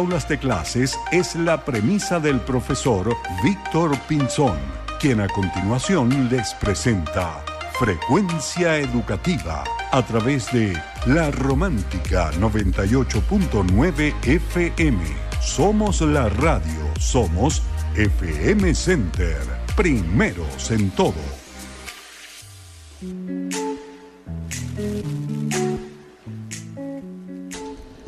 aulas 0.00 0.28
de 0.28 0.38
clases 0.38 0.98
es 1.12 1.36
la 1.36 1.64
premisa 1.64 2.18
del 2.18 2.40
profesor 2.40 3.16
Víctor 3.44 3.96
Pinzón, 4.08 4.58
quien 5.00 5.20
a 5.20 5.28
continuación 5.28 6.28
les 6.28 6.52
presenta 6.54 7.44
Frecuencia 7.78 8.78
Educativa 8.78 9.62
a 9.92 10.04
través 10.04 10.52
de 10.52 10.76
La 11.06 11.30
Romántica 11.30 12.32
98.9 12.32 14.14
FM. 14.26 14.98
Somos 15.40 16.00
la 16.00 16.28
radio, 16.28 16.92
somos 16.98 17.62
FM 17.94 18.74
Center, 18.74 19.38
primeros 19.76 20.72
en 20.72 20.90
todo. 20.90 21.14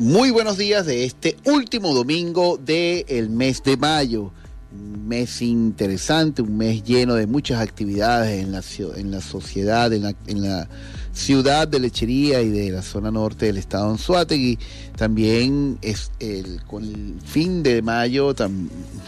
Muy 0.07 0.31
buenos 0.31 0.57
días 0.57 0.85
de 0.85 1.03
este 1.03 1.35
último 1.43 1.93
domingo 1.93 2.57
del 2.57 3.29
mes 3.29 3.61
de 3.61 3.75
mayo. 3.75 4.31
Un 4.71 5.05
mes 5.05 5.41
interesante, 5.41 6.41
un 6.41 6.55
mes 6.55 6.81
lleno 6.81 7.15
de 7.15 7.27
muchas 7.27 7.59
actividades 7.59 8.41
en 8.41 8.53
la, 8.53 8.61
en 8.95 9.11
la 9.11 9.19
sociedad, 9.19 9.91
en 9.91 10.03
la 10.03 10.69
ciudad 11.17 11.67
de 11.67 11.79
Lechería 11.79 12.41
y 12.41 12.49
de 12.49 12.71
la 12.71 12.83
zona 12.83 13.09
norte 13.09 13.47
del 13.47 13.57
estado 13.57 13.85
de 13.85 13.91
Anzuategui. 13.91 14.59
También 14.95 15.79
es 15.81 16.11
el, 16.19 16.63
con 16.63 16.83
el 16.83 17.15
fin 17.25 17.63
de 17.63 17.81
mayo 17.81 18.33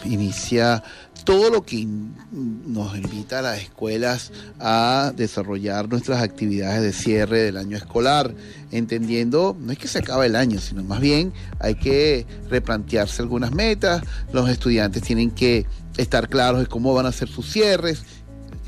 inicia 0.04 0.82
todo 1.24 1.50
lo 1.50 1.62
que 1.62 1.86
nos 2.32 2.96
invita 2.96 3.38
a 3.38 3.42
las 3.42 3.60
escuelas 3.60 4.32
a 4.58 5.12
desarrollar 5.16 5.88
nuestras 5.88 6.22
actividades 6.22 6.82
de 6.82 6.92
cierre 6.92 7.42
del 7.42 7.56
año 7.56 7.76
escolar, 7.76 8.34
entendiendo, 8.70 9.56
no 9.60 9.70
es 9.70 9.78
que 9.78 9.86
se 9.86 9.98
acabe 9.98 10.26
el 10.26 10.36
año, 10.36 10.58
sino 10.60 10.82
más 10.82 11.00
bien 11.00 11.32
hay 11.58 11.74
que 11.74 12.26
replantearse 12.48 13.22
algunas 13.22 13.52
metas, 13.52 14.02
los 14.32 14.48
estudiantes 14.48 15.02
tienen 15.02 15.30
que 15.30 15.66
estar 15.96 16.28
claros 16.28 16.60
de 16.60 16.66
cómo 16.66 16.94
van 16.94 17.06
a 17.06 17.12
ser 17.12 17.28
sus 17.28 17.50
cierres 17.50 18.02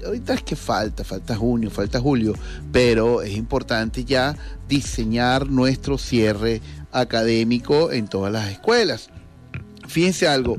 ahorita 0.04 0.34
es 0.34 0.42
que 0.42 0.56
falta, 0.56 1.04
falta 1.04 1.36
junio, 1.36 1.70
falta 1.70 2.00
julio, 2.00 2.34
pero 2.70 3.22
es 3.22 3.36
importante 3.36 4.04
ya 4.04 4.36
diseñar 4.68 5.48
nuestro 5.48 5.98
cierre 5.98 6.60
académico 6.92 7.92
en 7.92 8.08
todas 8.08 8.32
las 8.32 8.50
escuelas. 8.50 9.10
Fíjense 9.88 10.26
algo, 10.28 10.58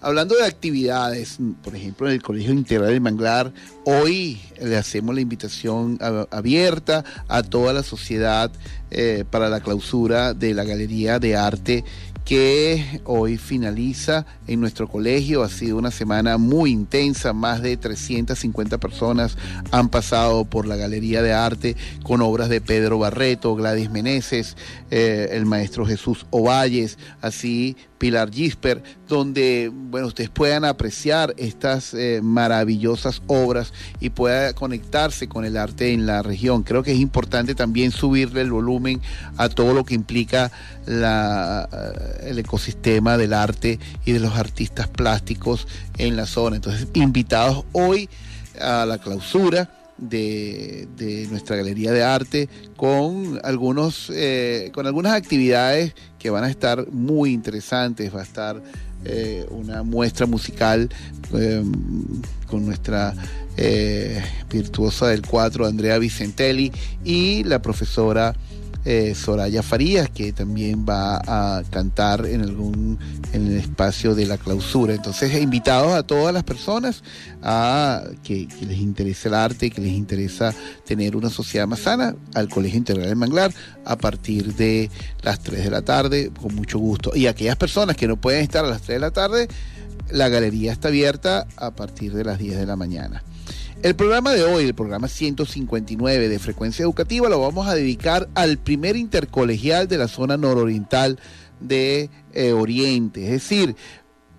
hablando 0.00 0.34
de 0.34 0.44
actividades, 0.44 1.38
por 1.62 1.76
ejemplo, 1.76 2.08
en 2.08 2.14
el 2.14 2.22
Colegio 2.22 2.52
Integral 2.52 2.90
de 2.90 3.00
Manglar, 3.00 3.52
hoy 3.84 4.40
le 4.60 4.76
hacemos 4.76 5.14
la 5.14 5.20
invitación 5.20 5.98
abierta 6.30 7.04
a 7.28 7.42
toda 7.42 7.72
la 7.72 7.82
sociedad 7.82 8.50
eh, 8.90 9.24
para 9.30 9.48
la 9.48 9.60
clausura 9.60 10.34
de 10.34 10.54
la 10.54 10.64
Galería 10.64 11.18
de 11.18 11.36
Arte 11.36 11.84
que 12.24 13.00
hoy 13.04 13.36
finaliza 13.36 14.26
en 14.46 14.60
nuestro 14.60 14.88
colegio. 14.88 15.42
Ha 15.42 15.48
sido 15.48 15.76
una 15.76 15.90
semana 15.90 16.38
muy 16.38 16.70
intensa, 16.70 17.32
más 17.32 17.62
de 17.62 17.76
350 17.76 18.78
personas 18.78 19.36
han 19.70 19.88
pasado 19.88 20.44
por 20.44 20.66
la 20.66 20.76
Galería 20.76 21.22
de 21.22 21.32
Arte 21.32 21.76
con 22.02 22.20
obras 22.20 22.48
de 22.48 22.60
Pedro 22.60 22.98
Barreto, 22.98 23.54
Gladys 23.54 23.90
Meneses, 23.90 24.56
eh, 24.90 25.30
el 25.32 25.46
maestro 25.46 25.86
Jesús 25.86 26.26
Ovalles, 26.30 26.98
así 27.20 27.76
Pilar 28.02 28.32
Gisper, 28.32 28.82
donde 29.06 29.70
bueno, 29.72 30.08
ustedes 30.08 30.28
puedan 30.28 30.64
apreciar 30.64 31.34
estas 31.36 31.94
eh, 31.94 32.18
maravillosas 32.20 33.22
obras 33.28 33.72
y 34.00 34.10
pueda 34.10 34.54
conectarse 34.54 35.28
con 35.28 35.44
el 35.44 35.56
arte 35.56 35.92
en 35.92 36.04
la 36.04 36.20
región. 36.20 36.64
Creo 36.64 36.82
que 36.82 36.90
es 36.90 36.98
importante 36.98 37.54
también 37.54 37.92
subirle 37.92 38.40
el 38.40 38.50
volumen 38.50 39.00
a 39.36 39.48
todo 39.48 39.72
lo 39.72 39.84
que 39.84 39.94
implica 39.94 40.50
eh, 40.88 41.64
el 42.24 42.40
ecosistema 42.40 43.16
del 43.16 43.34
arte 43.34 43.78
y 44.04 44.10
de 44.10 44.18
los 44.18 44.34
artistas 44.34 44.88
plásticos 44.88 45.68
en 45.96 46.16
la 46.16 46.26
zona. 46.26 46.56
Entonces, 46.56 46.88
invitados 46.94 47.64
hoy 47.70 48.10
a 48.60 48.84
la 48.84 48.98
clausura 48.98 49.81
de, 50.08 51.26
nuestra 51.30 51.56
galería 51.56 51.92
de 51.92 52.02
arte 52.02 52.48
con 52.76 53.40
algunos 53.44 54.10
eh, 54.14 54.70
con 54.74 54.86
algunas 54.86 55.14
actividades 55.14 55.94
que 56.18 56.30
van 56.30 56.44
a 56.44 56.50
estar 56.50 56.88
muy 56.90 57.32
interesantes. 57.32 58.14
Va 58.14 58.20
a 58.20 58.24
estar 58.24 58.62
eh, 59.04 59.46
una 59.50 59.82
muestra 59.82 60.26
musical 60.26 60.88
em, 61.32 61.72
con 62.46 62.66
nuestra 62.66 63.14
eh, 63.56 64.22
virtuosa 64.50 65.08
del 65.08 65.22
cuatro 65.22 65.66
Andrea 65.66 65.98
Vicentelli 65.98 66.72
y 67.04 67.44
la 67.44 67.60
profesora 67.60 68.34
eh, 68.84 69.14
Soraya 69.14 69.62
Farías, 69.62 70.10
que 70.10 70.32
también 70.32 70.84
va 70.88 71.20
a 71.26 71.62
cantar 71.70 72.26
en 72.26 72.42
algún 72.42 72.98
en 73.32 73.46
el 73.46 73.56
espacio 73.58 74.14
de 74.14 74.26
la 74.26 74.38
clausura. 74.38 74.94
Entonces, 74.94 75.40
invitados 75.40 75.92
a 75.92 76.02
todas 76.02 76.34
las 76.34 76.44
personas 76.44 77.02
a 77.42 78.02
que, 78.22 78.48
les 78.60 78.78
interese 78.78 79.28
el 79.28 79.34
arte, 79.34 79.70
que 79.70 79.80
les 79.80 79.92
interesa 79.92 80.54
tener 80.84 81.16
una 81.16 81.30
sociedad 81.30 81.66
más 81.66 81.80
sana, 81.80 82.14
al 82.34 82.48
Colegio 82.48 82.78
Integral 82.78 83.08
de 83.08 83.14
Manglar 83.14 83.52
a 83.84 83.96
partir 83.96 84.54
de 84.54 84.90
las 85.22 85.40
3 85.40 85.64
de 85.64 85.70
la 85.70 85.82
tarde, 85.82 86.30
con 86.40 86.54
mucho 86.54 86.78
gusto. 86.78 87.12
Y 87.14 87.26
aquellas 87.26 87.56
personas 87.56 87.96
que 87.96 88.06
no 88.06 88.16
pueden 88.16 88.42
estar 88.42 88.64
a 88.64 88.68
las 88.68 88.82
3 88.82 88.96
de 88.96 89.00
la 89.00 89.10
tarde, 89.10 89.48
la 90.10 90.28
galería 90.28 90.72
está 90.72 90.88
abierta 90.88 91.46
a 91.56 91.70
partir 91.70 92.12
de 92.12 92.24
las 92.24 92.38
10 92.38 92.58
de 92.58 92.66
la 92.66 92.76
mañana. 92.76 93.22
El 93.82 93.96
programa 93.96 94.30
de 94.30 94.44
hoy, 94.44 94.66
el 94.66 94.74
programa 94.74 95.08
159 95.08 96.28
de 96.28 96.38
Frecuencia 96.38 96.84
Educativa, 96.84 97.28
lo 97.28 97.40
vamos 97.40 97.66
a 97.66 97.74
dedicar 97.74 98.28
al 98.36 98.56
primer 98.56 98.94
intercolegial 98.94 99.88
de 99.88 99.98
la 99.98 100.06
zona 100.06 100.36
nororiental 100.36 101.18
de 101.58 102.08
eh, 102.32 102.52
Oriente. 102.52 103.24
Es 103.24 103.30
decir, 103.32 103.74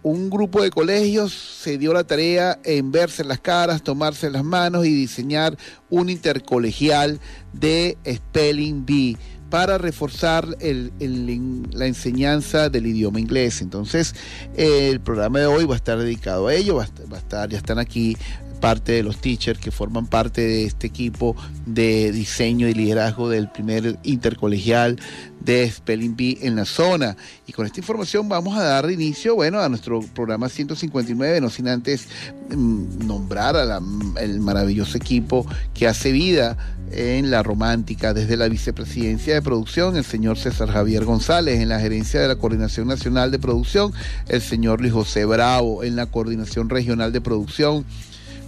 un 0.01 0.29
grupo 0.29 0.63
de 0.63 0.69
colegios 0.69 1.33
se 1.33 1.77
dio 1.77 1.91
la 1.91 2.05
tarea 2.05 2.57
en 2.63 2.93
verse 2.93 3.25
las 3.25 3.41
caras, 3.41 3.83
tomarse 3.83 4.29
las 4.29 4.45
manos 4.45 4.85
y 4.85 4.93
diseñar 4.93 5.57
un 5.89 6.09
intercolegial 6.09 7.19
de 7.51 7.97
Spelling 8.07 8.85
Bee 8.85 9.17
para 9.53 9.77
reforzar 9.77 10.47
la 10.59 11.85
enseñanza 11.85 12.69
del 12.69 12.87
idioma 12.87 13.19
inglés. 13.19 13.61
Entonces, 13.61 14.15
el 14.57 14.99
programa 14.99 15.41
de 15.41 15.45
hoy 15.45 15.65
va 15.65 15.75
a 15.75 15.77
estar 15.77 15.99
dedicado 15.99 16.47
a 16.47 16.55
ello, 16.55 16.77
va 16.77 16.85
a 16.85 17.19
estar, 17.19 17.49
ya 17.49 17.59
están 17.59 17.77
aquí 17.77 18.17
parte 18.63 18.93
de 18.93 19.03
los 19.03 19.17
teachers 19.17 19.59
que 19.59 19.71
forman 19.71 20.07
parte 20.07 20.39
de 20.39 20.63
este 20.63 20.87
equipo 20.87 21.35
de 21.65 22.13
diseño 22.13 22.69
y 22.69 22.73
liderazgo 22.73 23.27
del 23.27 23.49
primer 23.49 23.99
intercolegial 24.03 25.01
de 25.41 25.69
Spelling 25.69 26.15
Bee 26.15 26.37
en 26.43 26.55
la 26.55 26.63
zona. 26.63 27.17
Y 27.45 27.51
con 27.51 27.65
esta 27.65 27.81
información 27.81 28.29
vamos 28.29 28.57
a 28.57 28.63
dar 28.63 28.89
inicio, 28.89 29.35
bueno, 29.35 29.59
a 29.59 29.67
nuestro 29.67 29.99
programa 29.99 30.47
159, 30.47 31.41
no 31.41 31.49
sin 31.49 31.67
antes 31.67 32.07
mm, 32.55 33.05
nombrar 33.05 33.57
al 33.57 34.39
maravilloso 34.39 34.95
equipo 34.95 35.45
que 35.73 35.85
hace 35.85 36.13
vida 36.13 36.55
en 36.89 37.31
la 37.31 37.43
romántica 37.43 38.13
desde 38.13 38.37
la 38.37 38.47
vicepresidencia 38.47 39.33
de 39.33 39.41
producción, 39.41 39.97
el 39.97 40.05
señor 40.05 40.37
César 40.37 40.69
Javier 40.69 41.03
González, 41.03 41.59
en 41.59 41.67
la 41.67 41.81
gerencia 41.81 42.21
de 42.21 42.29
la 42.29 42.37
Coordinación 42.37 42.87
Nacional 42.87 43.29
de 43.29 43.39
Producción, 43.39 43.91
el 44.29 44.41
señor 44.41 44.79
Luis 44.79 44.93
José 44.93 45.25
Bravo, 45.25 45.83
en 45.83 45.97
la 45.97 46.05
Coordinación 46.05 46.69
Regional 46.69 47.11
de 47.11 47.19
Producción, 47.19 47.85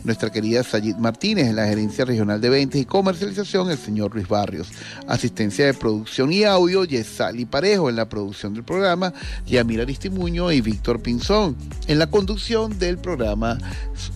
nuestra 0.05 0.31
querida 0.31 0.63
Sayid 0.63 0.95
Martínez, 0.97 1.47
en 1.47 1.55
la 1.55 1.65
Gerencia 1.65 2.05
Regional 2.05 2.39
de 2.39 2.49
Ventas 2.49 2.79
y 2.79 2.85
Comercialización, 2.85 3.71
el 3.71 3.77
señor 3.77 4.13
Luis 4.13 4.27
Barrios. 4.27 4.69
Asistencia 5.07 5.65
de 5.65 5.73
producción 5.73 6.31
y 6.31 6.43
audio, 6.43 6.85
Yesali 6.85 7.45
Parejo, 7.45 7.89
en 7.89 7.95
la 7.95 8.07
producción 8.07 8.53
del 8.53 8.63
programa, 8.63 9.13
Yamir 9.47 9.81
Aristimuño 9.81 10.51
y 10.51 10.61
Víctor 10.61 11.01
Pinzón. 11.01 11.55
En 11.87 11.99
la 11.99 12.07
conducción 12.07 12.77
del 12.77 12.99
programa, 12.99 13.57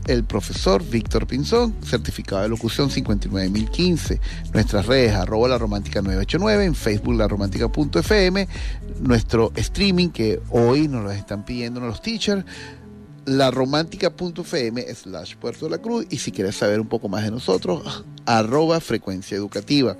el 0.07 0.23
profesor 0.23 0.87
Víctor 0.87 1.25
Pinzón, 1.25 1.75
certificado 1.83 2.43
de 2.43 2.49
locución 2.49 2.89
59015. 2.89 4.21
Nuestras 4.53 4.85
redes, 4.85 5.13
arroba 5.13 5.47
la 5.47 5.57
romántica 5.57 6.01
989, 6.01 6.65
en 6.65 6.75
Facebook 6.75 7.15
la 7.15 7.27
romántica.fm, 7.27 8.47
nuestro 9.01 9.51
streaming 9.55 10.09
que 10.09 10.39
hoy 10.49 10.87
nos 10.87 11.03
lo 11.03 11.11
están 11.11 11.45
pidiendo 11.45 11.79
los 11.79 12.01
teachers 12.01 12.45
laromántica.fm 13.25 14.95
slash 14.95 15.35
Puerto 15.35 15.69
la 15.69 15.77
Cruz 15.77 16.05
y 16.09 16.17
si 16.17 16.31
quieres 16.31 16.55
saber 16.55 16.79
un 16.79 16.87
poco 16.87 17.09
más 17.09 17.23
de 17.23 17.31
nosotros, 17.31 18.05
arroba 18.25 18.79
frecuencia 18.79 19.37
educativa. 19.37 19.97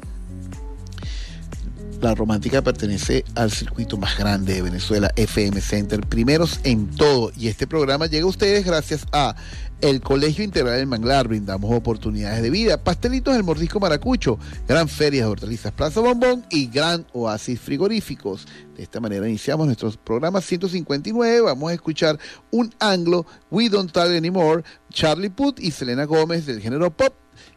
La 2.01 2.16
Romántica 2.16 2.62
pertenece 2.62 3.25
al 3.36 3.51
circuito 3.51 3.98
más 3.98 4.18
grande 4.18 4.54
de 4.54 4.62
Venezuela, 4.62 5.12
FM 5.18 5.60
Center, 5.60 6.00
primeros 6.00 6.62
en 6.63 6.88
todo. 6.96 7.30
Y 7.38 7.50
este 7.50 7.68
programa 7.68 8.06
llega 8.06 8.24
a 8.24 8.30
ustedes 8.30 8.63
gracias 8.63 9.06
a 9.12 9.36
el 9.81 10.00
Colegio 10.00 10.46
Integral 10.46 10.78
del 10.78 10.88
Manglar, 10.88 11.28
brindamos 11.28 11.74
oportunidades 11.74 12.42
de 12.42 12.50
vida, 12.50 12.81
pastelitos 12.81 13.34
del 13.34 13.44
Mordisco 13.44 13.81
Maracucho, 13.81 14.40
gran 14.66 14.88
feria 14.88 15.24
de 15.24 15.30
hortalizas 15.30 15.74
Plaza 15.74 16.00
Bombón 16.00 16.46
y 16.50 16.68
gran 16.68 17.06
oasis 17.12 17.60
frigoríficos. 17.60 18.48
De 18.78 18.84
esta 18.84 19.02
manera 19.02 19.28
iniciamos 19.28 19.66
nuestro 19.66 19.92
programa 19.92 20.40
159. 20.40 21.42
Vamos 21.42 21.69
a 21.69 21.74
escuchar 21.74 22.18
un 22.52 22.74
anglo, 22.80 23.25
We 23.52 23.68
Don't 23.68 23.92
Talk 23.92 24.10
Anymore, 24.10 24.63
Charlie 24.90 25.30
Puth 25.30 25.60
y 25.60 25.72
Selena 25.72 26.06
Gómez 26.06 26.45
del 26.45 26.62
género 26.62 26.92
pop 26.92 27.13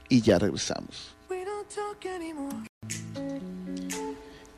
y 0.08 0.20
ya 0.20 0.40
regresamos. 0.40 1.14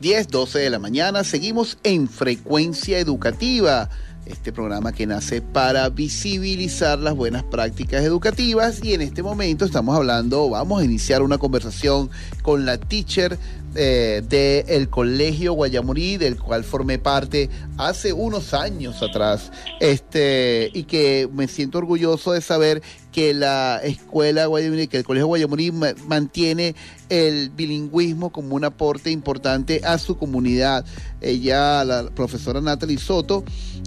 10, 0.05 0.29
12 0.29 0.59
de 0.59 0.69
la 0.69 0.79
mañana. 0.79 1.25
Seguimos 1.25 1.79
en 1.83 2.11
Frecuencia 2.11 2.99
Educativa 2.99 3.89
este 4.27 4.53
programa 4.53 4.93
que 4.93 5.07
nace 5.07 5.41
para 5.41 5.89
visibilizar 5.89 6.99
las 6.99 7.15
buenas 7.15 7.43
prácticas 7.45 8.05
educativas 8.05 8.85
y 8.85 8.93
en 8.93 9.01
este 9.01 9.23
momento 9.23 9.65
estamos 9.65 9.97
hablando, 9.97 10.51
vamos 10.51 10.83
a 10.83 10.85
iniciar 10.85 11.23
una 11.23 11.39
conversación 11.39 12.11
con 12.43 12.67
la 12.67 12.77
teacher 12.77 13.39
eh, 13.77 14.23
del 14.29 14.89
Colegio 14.89 15.55
Guayamurí, 15.55 16.17
del 16.17 16.37
cual 16.37 16.65
formé 16.65 16.99
parte 16.99 17.51
hace 17.77 18.13
unos 18.13 18.55
años 18.55 19.03
atrás, 19.03 19.51
este, 19.81 20.71
y 20.73 20.85
que 20.85 21.29
me 21.33 21.49
siento 21.49 21.79
orgulloso 21.79 22.33
de 22.33 22.41
saber 22.41 22.83
que 23.15 23.33
la 23.33 23.81
escuela 23.85 24.47
Guayamurí, 24.47 24.89
que 24.89 24.97
el 24.97 25.05
Colegio 25.05 25.29
Guayamurí 25.29 25.71
mantiene 25.71 26.75
el 27.09 27.51
bilingüismo 27.51 28.33
como 28.33 28.57
un 28.57 28.65
aporte 28.65 29.13
importante 29.13 29.83
a 29.85 29.99
su 29.99 30.19
comunidad. 30.19 30.85
Ella, 31.21 31.85
la 31.85 32.11
profesora 32.11 32.61
Natalie 32.61 32.99
Soto, 32.99 33.45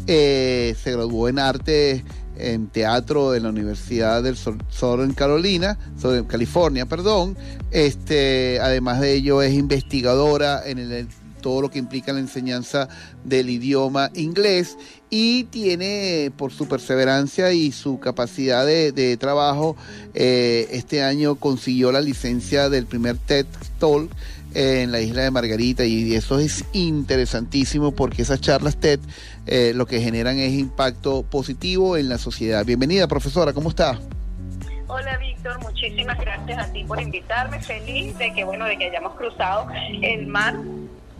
eh, 0.08 0.78
se 0.82 0.94
graduó 0.94 1.28
en 1.28 1.40
arte 1.40 2.06
en 2.38 2.68
teatro 2.68 3.36
en 3.36 3.44
la 3.44 3.50
Universidad 3.50 4.24
del 4.24 4.38
Sur, 4.38 5.02
en 5.02 5.14
Carolina, 5.14 5.78
en 6.02 6.24
California, 6.24 6.86
perdón. 6.86 7.36
Este, 7.72 8.62
además 8.62 9.02
de 9.02 9.14
ello 9.14 9.42
es 9.42 9.54
investigadora 9.54 10.62
en 10.66 10.80
el, 10.80 11.10
todo 11.48 11.62
lo 11.62 11.72
que 11.72 11.80
implica 11.80 12.12
la 12.12 12.20
enseñanza 12.20 12.90
del 13.24 13.50
idioma 13.50 14.12
inglés 14.16 14.78
y 15.10 15.46
tiene 15.46 16.30
por 16.36 16.52
su 16.52 16.68
perseverancia 16.68 17.54
y 17.54 17.72
su 17.72 18.02
capacidad 18.02 18.66
de, 18.66 19.16
trabajo, 19.16 19.78
eh, 20.14 20.68
este 20.72 21.04
año 21.04 21.36
consiguió 21.36 21.94
la 21.94 22.02
licencia 22.02 22.68
del 22.68 22.86
primer 22.86 23.16
TED 23.16 23.46
Talk 23.80 24.12
en 24.56 24.92
la 24.92 25.00
isla 25.00 25.22
de 25.22 25.32
Margarita 25.32 25.86
y 25.86 26.14
eso 26.16 26.38
es 26.38 26.66
interesantísimo 26.74 27.94
porque 27.94 28.24
esas 28.24 28.42
charlas 28.42 28.76
TED 28.76 29.00
eh, 29.46 29.72
lo 29.74 29.86
que 29.86 30.02
generan 30.02 30.40
es 30.40 30.52
impacto 30.52 31.24
positivo 31.24 31.96
en 31.96 32.10
la 32.10 32.18
sociedad. 32.18 32.66
Bienvenida, 32.66 33.08
profesora, 33.08 33.54
¿cómo 33.54 33.70
está? 33.70 33.98
Hola 34.90 35.18
Víctor, 35.18 35.62
muchísimas 35.62 36.18
gracias 36.20 36.60
a 36.60 36.74
ti 36.74 36.84
por 36.84 37.02
invitarme. 37.02 37.62
Feliz 37.62 38.18
de 38.18 38.34
que 38.34 38.44
bueno 38.44 38.66
de 38.66 38.78
que 38.78 38.86
hayamos 38.86 39.16
cruzado 39.16 39.68
el 40.02 40.28
mar 40.28 40.56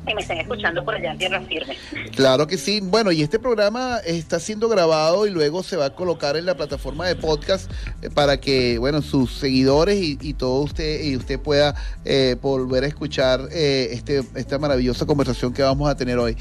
que 0.08 0.16
me 0.16 0.22
estén 0.22 0.40
escuchando 0.40 0.84
por 0.84 0.96
allá 0.96 1.12
en 1.12 1.18
tierra 1.18 1.42
firme. 1.42 1.78
Claro 2.16 2.48
que 2.48 2.58
sí. 2.58 2.80
Bueno, 2.82 3.12
y 3.12 3.22
este 3.22 3.40
programa 3.40 4.00
está 4.06 4.40
siendo 4.40 4.70
grabado 4.70 5.28
y 5.28 5.30
luego 5.30 5.62
se 5.64 5.76
va 5.76 5.86
a 5.86 5.90
colocar 5.94 6.38
en 6.38 6.46
la 6.46 6.56
plataforma 6.56 7.06
de 7.06 7.16
podcast 7.16 7.70
eh, 8.02 8.10
para 8.10 8.40
que, 8.40 8.78
bueno, 8.78 9.02
sus 9.02 9.34
seguidores 9.34 10.00
y, 10.02 10.34
todo 10.34 10.62
usted 10.62 11.04
y 11.04 11.18
usted 11.18 11.40
pueda 11.40 11.76
eh, 12.06 12.36
volver 12.42 12.84
a 12.84 12.88
escuchar 12.88 13.50
eh, 13.52 13.90
este, 13.92 14.24
esta 14.36 14.58
maravillosa 14.60 15.06
conversación 15.06 15.54
que 15.54 15.62
vamos 15.62 15.90
a 15.90 15.96
tener 15.96 16.18
hoy. 16.18 16.38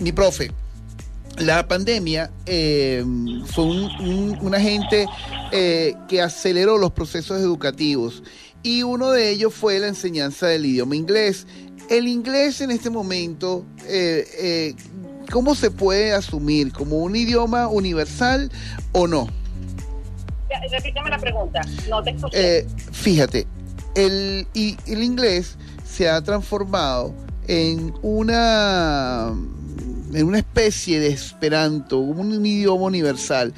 Mi 0.00 0.12
profe, 0.12 0.52
la 1.38 1.66
pandemia 1.66 2.30
fue 2.46 3.64
un, 3.64 4.54
agente 4.54 5.06
que 5.50 6.22
aceleró 6.22 6.78
los 6.78 6.92
procesos 6.92 7.40
educativos 7.40 8.22
y 8.66 8.82
uno 8.82 9.10
de 9.10 9.30
ellos 9.30 9.54
fue 9.54 9.78
la 9.78 9.86
enseñanza 9.86 10.48
del 10.48 10.66
idioma 10.66 10.96
inglés. 10.96 11.46
El 11.88 12.08
inglés 12.08 12.60
en 12.60 12.70
este 12.70 12.90
momento, 12.90 13.64
eh, 13.86 14.26
eh, 14.38 14.74
¿cómo 15.30 15.54
se 15.54 15.70
puede 15.70 16.12
asumir? 16.12 16.72
¿Como 16.72 16.98
un 16.98 17.14
idioma 17.14 17.68
universal 17.68 18.50
o 18.92 19.06
no? 19.06 19.28
Repítame 20.70 21.10
la 21.10 21.18
pregunta, 21.18 21.60
no 21.88 22.02
te 22.02 22.10
escuché. 22.10 22.58
Eh, 22.58 22.66
fíjate, 22.92 23.46
el, 23.94 24.46
el 24.54 25.02
inglés 25.02 25.56
se 25.88 26.08
ha 26.08 26.22
transformado 26.22 27.14
en 27.46 27.94
una, 28.02 29.32
en 30.12 30.26
una 30.26 30.38
especie 30.38 30.98
de 30.98 31.08
esperanto, 31.08 31.98
un 31.98 32.44
idioma 32.44 32.84
universal. 32.84 33.54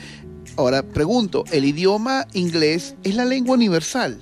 Ahora 0.57 0.83
pregunto, 0.83 1.45
¿el 1.53 1.65
idioma 1.65 2.27
inglés 2.33 2.95
es 3.05 3.15
la 3.15 3.25
lengua 3.25 3.55
universal? 3.55 4.21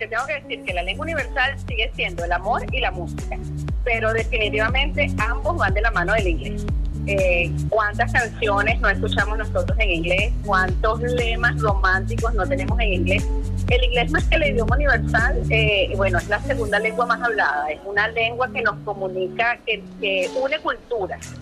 Te 0.00 0.08
tengo 0.08 0.24
que 0.26 0.40
decir 0.40 0.64
que 0.64 0.72
la 0.72 0.82
lengua 0.82 1.04
universal 1.04 1.58
sigue 1.68 1.92
siendo 1.94 2.24
el 2.24 2.32
amor 2.32 2.64
y 2.72 2.80
la 2.80 2.90
música, 2.90 3.36
pero 3.84 4.14
definitivamente 4.14 5.12
ambos 5.18 5.58
van 5.58 5.74
de 5.74 5.82
la 5.82 5.90
mano 5.90 6.14
del 6.14 6.26
inglés. 6.26 6.64
Eh, 7.06 7.52
cuántas 7.68 8.10
canciones 8.10 8.80
no 8.80 8.88
escuchamos 8.88 9.36
nosotros 9.36 9.78
en 9.78 9.90
inglés, 9.90 10.32
cuántos 10.46 11.02
lemas 11.02 11.60
románticos 11.60 12.32
no 12.32 12.48
tenemos 12.48 12.80
en 12.80 12.94
inglés. 12.94 13.28
El 13.68 13.84
inglés 13.84 14.10
más 14.10 14.24
que 14.24 14.36
el 14.36 14.54
idioma 14.54 14.74
universal, 14.74 15.42
eh, 15.50 15.92
bueno, 15.94 16.16
es 16.16 16.28
la 16.28 16.40
segunda 16.44 16.78
lengua 16.78 17.04
más 17.04 17.20
hablada, 17.20 17.70
es 17.70 17.80
una 17.84 18.08
lengua 18.08 18.50
que 18.50 18.62
nos 18.62 18.78
comunica, 18.86 19.58
que, 19.66 20.30
une 20.34 20.58
culturas. 20.60 21.34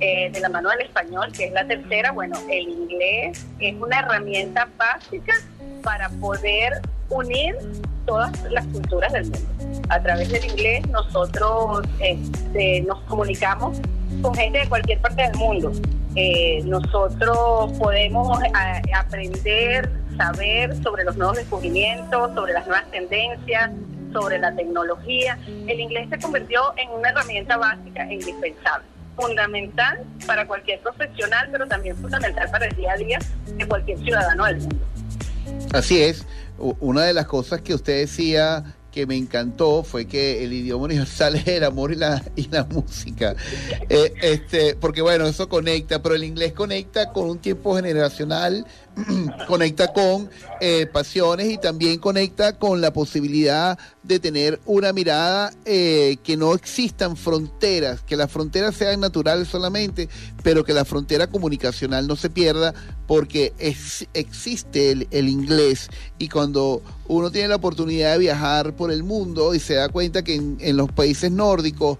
Eh, 0.00 0.28
de 0.30 0.40
la 0.40 0.50
mano 0.50 0.68
del 0.68 0.82
español, 0.82 1.32
que 1.32 1.44
es 1.44 1.52
la 1.52 1.64
tercera, 1.66 2.12
bueno, 2.12 2.36
el 2.50 2.68
inglés 2.68 3.46
es 3.58 3.74
una 3.80 4.00
herramienta 4.00 4.68
básica 4.76 5.32
para 5.82 6.10
poder 6.10 6.82
unir 7.08 7.54
todas 8.06 8.32
las 8.50 8.66
culturas 8.66 9.12
del 9.12 9.24
mundo. 9.24 9.48
A 9.88 10.00
través 10.02 10.30
del 10.30 10.44
inglés 10.44 10.86
nosotros 10.88 11.82
este, 11.98 12.82
nos 12.82 13.00
comunicamos 13.02 13.78
con 14.20 14.34
gente 14.34 14.58
de 14.60 14.68
cualquier 14.68 15.00
parte 15.00 15.22
del 15.22 15.36
mundo. 15.36 15.72
Eh, 16.14 16.62
nosotros 16.64 17.72
podemos 17.78 18.38
aprender, 18.94 19.90
saber 20.16 20.76
sobre 20.82 21.04
los 21.04 21.16
nuevos 21.16 21.36
descubrimientos, 21.36 22.34
sobre 22.34 22.52
las 22.52 22.66
nuevas 22.66 22.90
tendencias, 22.90 23.70
sobre 24.12 24.38
la 24.38 24.54
tecnología. 24.54 25.38
El 25.46 25.80
inglés 25.80 26.08
se 26.10 26.18
convirtió 26.18 26.60
en 26.76 26.90
una 26.90 27.10
herramienta 27.10 27.56
básica 27.56 28.08
e 28.08 28.14
indispensable 28.14 28.86
fundamental 29.16 30.04
para 30.26 30.46
cualquier 30.46 30.80
profesional, 30.80 31.48
pero 31.50 31.66
también 31.66 31.96
fundamental 31.96 32.50
para 32.50 32.66
el 32.66 32.76
día 32.76 32.92
a 32.92 32.96
día 32.96 33.18
de 33.46 33.66
cualquier 33.66 33.98
ciudadano 33.98 34.44
del 34.46 34.58
mundo. 34.58 34.86
Así 35.72 36.02
es. 36.02 36.26
Una 36.58 37.04
de 37.04 37.14
las 37.14 37.26
cosas 37.26 37.60
que 37.60 37.74
usted 37.74 37.98
decía 37.98 38.74
que 38.92 39.06
me 39.06 39.16
encantó 39.16 39.82
fue 39.82 40.06
que 40.06 40.44
el 40.44 40.52
idioma 40.52 40.84
universal 40.84 41.34
es 41.36 41.48
el 41.48 41.64
amor 41.64 41.92
y 41.92 41.96
la, 41.96 42.64
música. 42.70 43.34
Eh, 43.88 44.12
este, 44.20 44.76
porque 44.76 45.02
bueno, 45.02 45.26
eso 45.26 45.48
conecta, 45.48 46.02
pero 46.02 46.14
el 46.14 46.24
inglés 46.24 46.52
conecta 46.52 47.10
con 47.12 47.28
un 47.28 47.38
tiempo 47.38 47.74
generacional, 47.74 48.66
conecta 49.46 49.92
con 49.92 50.28
eh, 50.60 50.86
pasiones 50.86 51.50
y 51.50 51.58
también 51.58 51.98
conecta 51.98 52.58
con 52.58 52.80
la 52.80 52.92
posibilidad 52.92 53.78
de 54.02 54.18
tener 54.18 54.60
una 54.66 54.92
mirada 54.92 55.52
eh, 55.64 56.16
que 56.22 56.36
no 56.36 56.54
existan 56.54 57.16
fronteras, 57.16 58.02
que 58.02 58.16
las 58.16 58.30
fronteras 58.30 58.74
sean 58.74 59.00
naturales 59.00 59.48
solamente, 59.48 60.08
pero 60.42 60.64
que 60.64 60.74
la 60.74 60.84
frontera 60.84 61.26
comunicacional 61.26 62.06
no 62.06 62.16
se 62.16 62.30
pierda 62.30 62.74
porque 63.06 63.52
es, 63.58 64.06
existe 64.14 64.90
el, 64.90 65.08
el 65.10 65.28
inglés. 65.28 65.88
Y 66.18 66.28
cuando 66.28 66.82
uno 67.08 67.30
tiene 67.30 67.48
la 67.48 67.56
oportunidad 67.56 68.12
de 68.12 68.18
viajar 68.18 68.74
por 68.74 68.90
el 68.90 69.02
mundo 69.04 69.54
y 69.54 69.60
se 69.60 69.74
da 69.74 69.88
cuenta 69.88 70.22
que 70.22 70.34
en, 70.34 70.56
en 70.60 70.76
los 70.76 70.90
países 70.92 71.30
nórdicos 71.30 71.98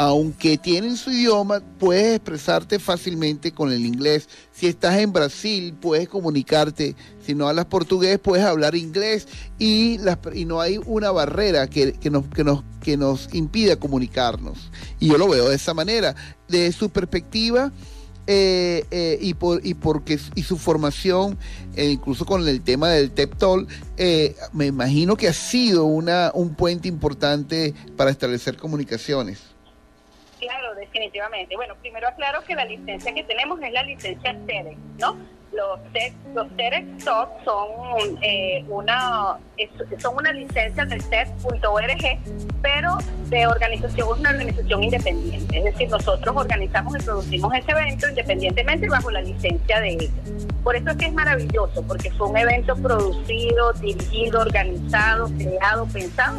aunque 0.00 0.58
tienen 0.58 0.96
su 0.96 1.10
idioma, 1.10 1.60
puedes 1.76 2.14
expresarte 2.14 2.78
fácilmente 2.78 3.50
con 3.50 3.72
el 3.72 3.84
inglés. 3.84 4.28
Si 4.52 4.68
estás 4.68 4.96
en 4.98 5.12
Brasil, 5.12 5.74
puedes 5.74 6.08
comunicarte. 6.08 6.94
Si 7.26 7.34
no 7.34 7.48
hablas 7.48 7.64
portugués, 7.64 8.20
puedes 8.20 8.46
hablar 8.46 8.76
inglés. 8.76 9.26
Y, 9.58 9.98
y 10.34 10.44
no 10.44 10.60
hay 10.60 10.78
una 10.86 11.10
barrera 11.10 11.66
que, 11.66 11.96
nos, 12.12 12.26
que, 12.28 12.44
nos, 12.44 12.62
que 12.80 12.96
nos 12.96 13.34
impida 13.34 13.74
comunicarnos. 13.74 14.70
Y 15.00 15.08
yo 15.08 15.18
lo 15.18 15.26
veo 15.26 15.48
de 15.48 15.56
esa 15.56 15.74
manera. 15.74 16.14
De 16.46 16.70
su 16.70 16.90
perspectiva, 16.90 17.72
eh, 18.28 18.84
eh, 18.92 19.18
y 19.20 19.34
por 19.34 19.66
y 19.66 19.74
porque 19.74 20.20
y 20.36 20.42
su 20.42 20.58
formación 20.58 21.38
eh, 21.74 21.86
incluso 21.92 22.26
con 22.26 22.46
el 22.46 22.60
tema 22.60 22.90
del 22.90 23.10
TEPTOL 23.10 23.66
me 24.52 24.66
imagino 24.66 25.16
que 25.16 25.28
ha 25.28 25.32
sido 25.32 25.86
una 25.86 26.30
un 26.34 26.54
puente 26.54 26.88
importante 26.88 27.72
para 27.96 28.10
establecer 28.10 28.58
comunicaciones 28.58 29.47
definitivamente. 30.92 31.56
Bueno, 31.56 31.74
primero 31.80 32.08
aclaro 32.08 32.42
que 32.44 32.54
la 32.54 32.64
licencia 32.64 33.14
que 33.14 33.24
tenemos 33.24 33.60
es 33.62 33.72
la 33.72 33.82
licencia 33.82 34.36
TEDx, 34.46 34.76
¿no? 34.98 35.16
Los, 35.52 35.82
TEDx, 35.92 36.14
los 36.34 36.56
TEDx 36.56 37.04
Talk 37.04 37.30
son, 37.44 38.18
eh, 38.22 38.64
una, 38.68 39.38
son 39.98 40.16
una 40.16 40.32
licencia 40.32 40.84
del 40.84 41.02
TED.org, 41.08 42.18
pero 42.62 42.98
de 43.28 43.46
organización, 43.46 44.20
una 44.20 44.30
organización 44.30 44.84
independiente. 44.84 45.58
Es 45.58 45.64
decir, 45.64 45.88
nosotros 45.88 46.36
organizamos 46.36 46.94
y 46.96 47.02
producimos 47.02 47.54
ese 47.54 47.70
evento 47.72 48.08
independientemente 48.08 48.88
bajo 48.88 49.10
la 49.10 49.22
licencia 49.22 49.80
de 49.80 49.88
ellos. 49.88 50.10
Por 50.62 50.76
eso 50.76 50.90
es 50.90 50.96
que 50.96 51.06
es 51.06 51.12
maravilloso, 51.14 51.82
porque 51.88 52.10
fue 52.12 52.28
un 52.28 52.36
evento 52.36 52.76
producido, 52.76 53.72
dirigido, 53.74 54.40
organizado, 54.40 55.28
creado, 55.38 55.86
pensado 55.86 56.38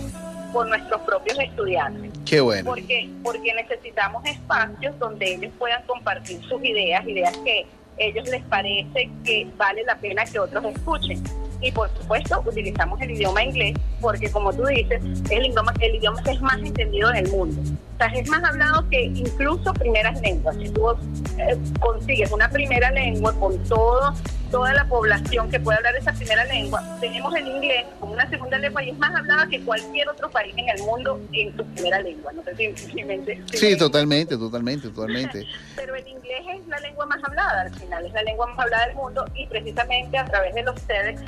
por 0.51 0.67
nuestros 0.67 1.01
propios 1.01 1.37
estudiantes. 1.39 2.11
Qué 2.25 2.41
bueno. 2.41 2.65
Porque, 2.65 3.09
porque 3.23 3.53
necesitamos 3.53 4.25
espacios 4.25 4.97
donde 4.99 5.33
ellos 5.33 5.51
puedan 5.57 5.83
compartir 5.83 6.41
sus 6.43 6.63
ideas, 6.63 7.05
ideas 7.07 7.35
que 7.39 7.65
ellos 7.99 8.27
les 8.29 8.43
parece 8.45 9.09
que 9.23 9.47
vale 9.57 9.83
la 9.83 9.95
pena 9.97 10.23
que 10.25 10.39
otros 10.39 10.63
escuchen. 10.65 11.21
y 11.61 11.71
por 11.73 11.89
supuesto 11.97 12.41
utilizamos 12.45 13.01
el 13.01 13.11
idioma 13.11 13.43
inglés 13.43 13.75
porque 13.99 14.31
como 14.31 14.53
tú 14.53 14.65
dices, 14.65 15.01
el 15.29 15.45
idioma, 15.45 15.73
el 15.81 15.95
idioma 15.95 16.23
que 16.23 16.31
es 16.31 16.41
más 16.41 16.57
entendido 16.59 17.09
en 17.09 17.17
el 17.17 17.29
mundo. 17.29 17.61
O 17.61 17.97
sea, 17.97 18.07
es 18.07 18.29
más 18.29 18.41
hablado 18.43 18.87
que 18.89 19.03
incluso 19.03 19.73
primeras 19.73 20.19
lenguas. 20.21 20.55
Si 20.55 20.69
tú 20.69 20.89
eh, 21.37 21.57
consigues 21.81 22.31
una 22.31 22.49
primera 22.49 22.89
lengua 22.91 23.33
con 23.33 23.61
todo 23.65 24.13
toda 24.49 24.73
la 24.73 24.85
población 24.85 25.49
que 25.49 25.59
puede 25.59 25.77
hablar 25.77 25.95
esa 25.95 26.13
primera 26.13 26.43
lengua, 26.45 26.83
tenemos 26.99 27.35
el 27.35 27.47
inglés 27.47 27.85
como 27.99 28.13
una 28.13 28.29
segunda 28.29 28.57
lengua 28.57 28.83
y 28.83 28.89
es 28.89 28.97
más 28.97 29.15
hablada 29.15 29.47
que 29.47 29.61
cualquier 29.61 30.09
otro 30.09 30.29
país 30.29 30.53
en 30.57 30.69
el 30.69 30.81
mundo 30.83 31.19
en 31.33 31.55
su 31.55 31.65
primera 31.65 32.01
lengua. 32.01 32.31
No 32.33 32.43
sé 32.43 32.55
si, 32.55 32.77
simplemente 32.77 33.41
Sí, 33.53 33.77
totalmente, 33.77 34.37
totalmente, 34.37 34.89
totalmente. 34.89 35.45
Pero 35.75 35.95
el 35.95 36.07
inglés 36.07 36.41
es 36.55 36.67
la 36.67 36.79
lengua 36.79 37.05
más 37.05 37.23
hablada 37.23 37.61
al 37.61 37.75
final, 37.75 38.05
es 38.05 38.13
la 38.13 38.23
lengua 38.23 38.47
más 38.47 38.59
hablada 38.59 38.87
del 38.87 38.95
mundo 38.95 39.25
y 39.35 39.45
precisamente 39.47 40.17
a 40.17 40.25
través 40.25 40.53
de 40.55 40.63
los 40.63 40.75
TEDx 40.81 41.21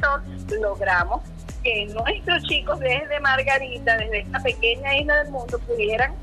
logramos 0.59 1.21
que 1.63 1.85
nuestros 1.87 2.43
chicos 2.43 2.79
desde 2.79 3.19
Margarita, 3.19 3.97
desde 3.97 4.19
esta 4.21 4.39
pequeña 4.39 4.97
isla 4.97 5.23
del 5.23 5.31
mundo, 5.31 5.59
pudieran 5.59 6.13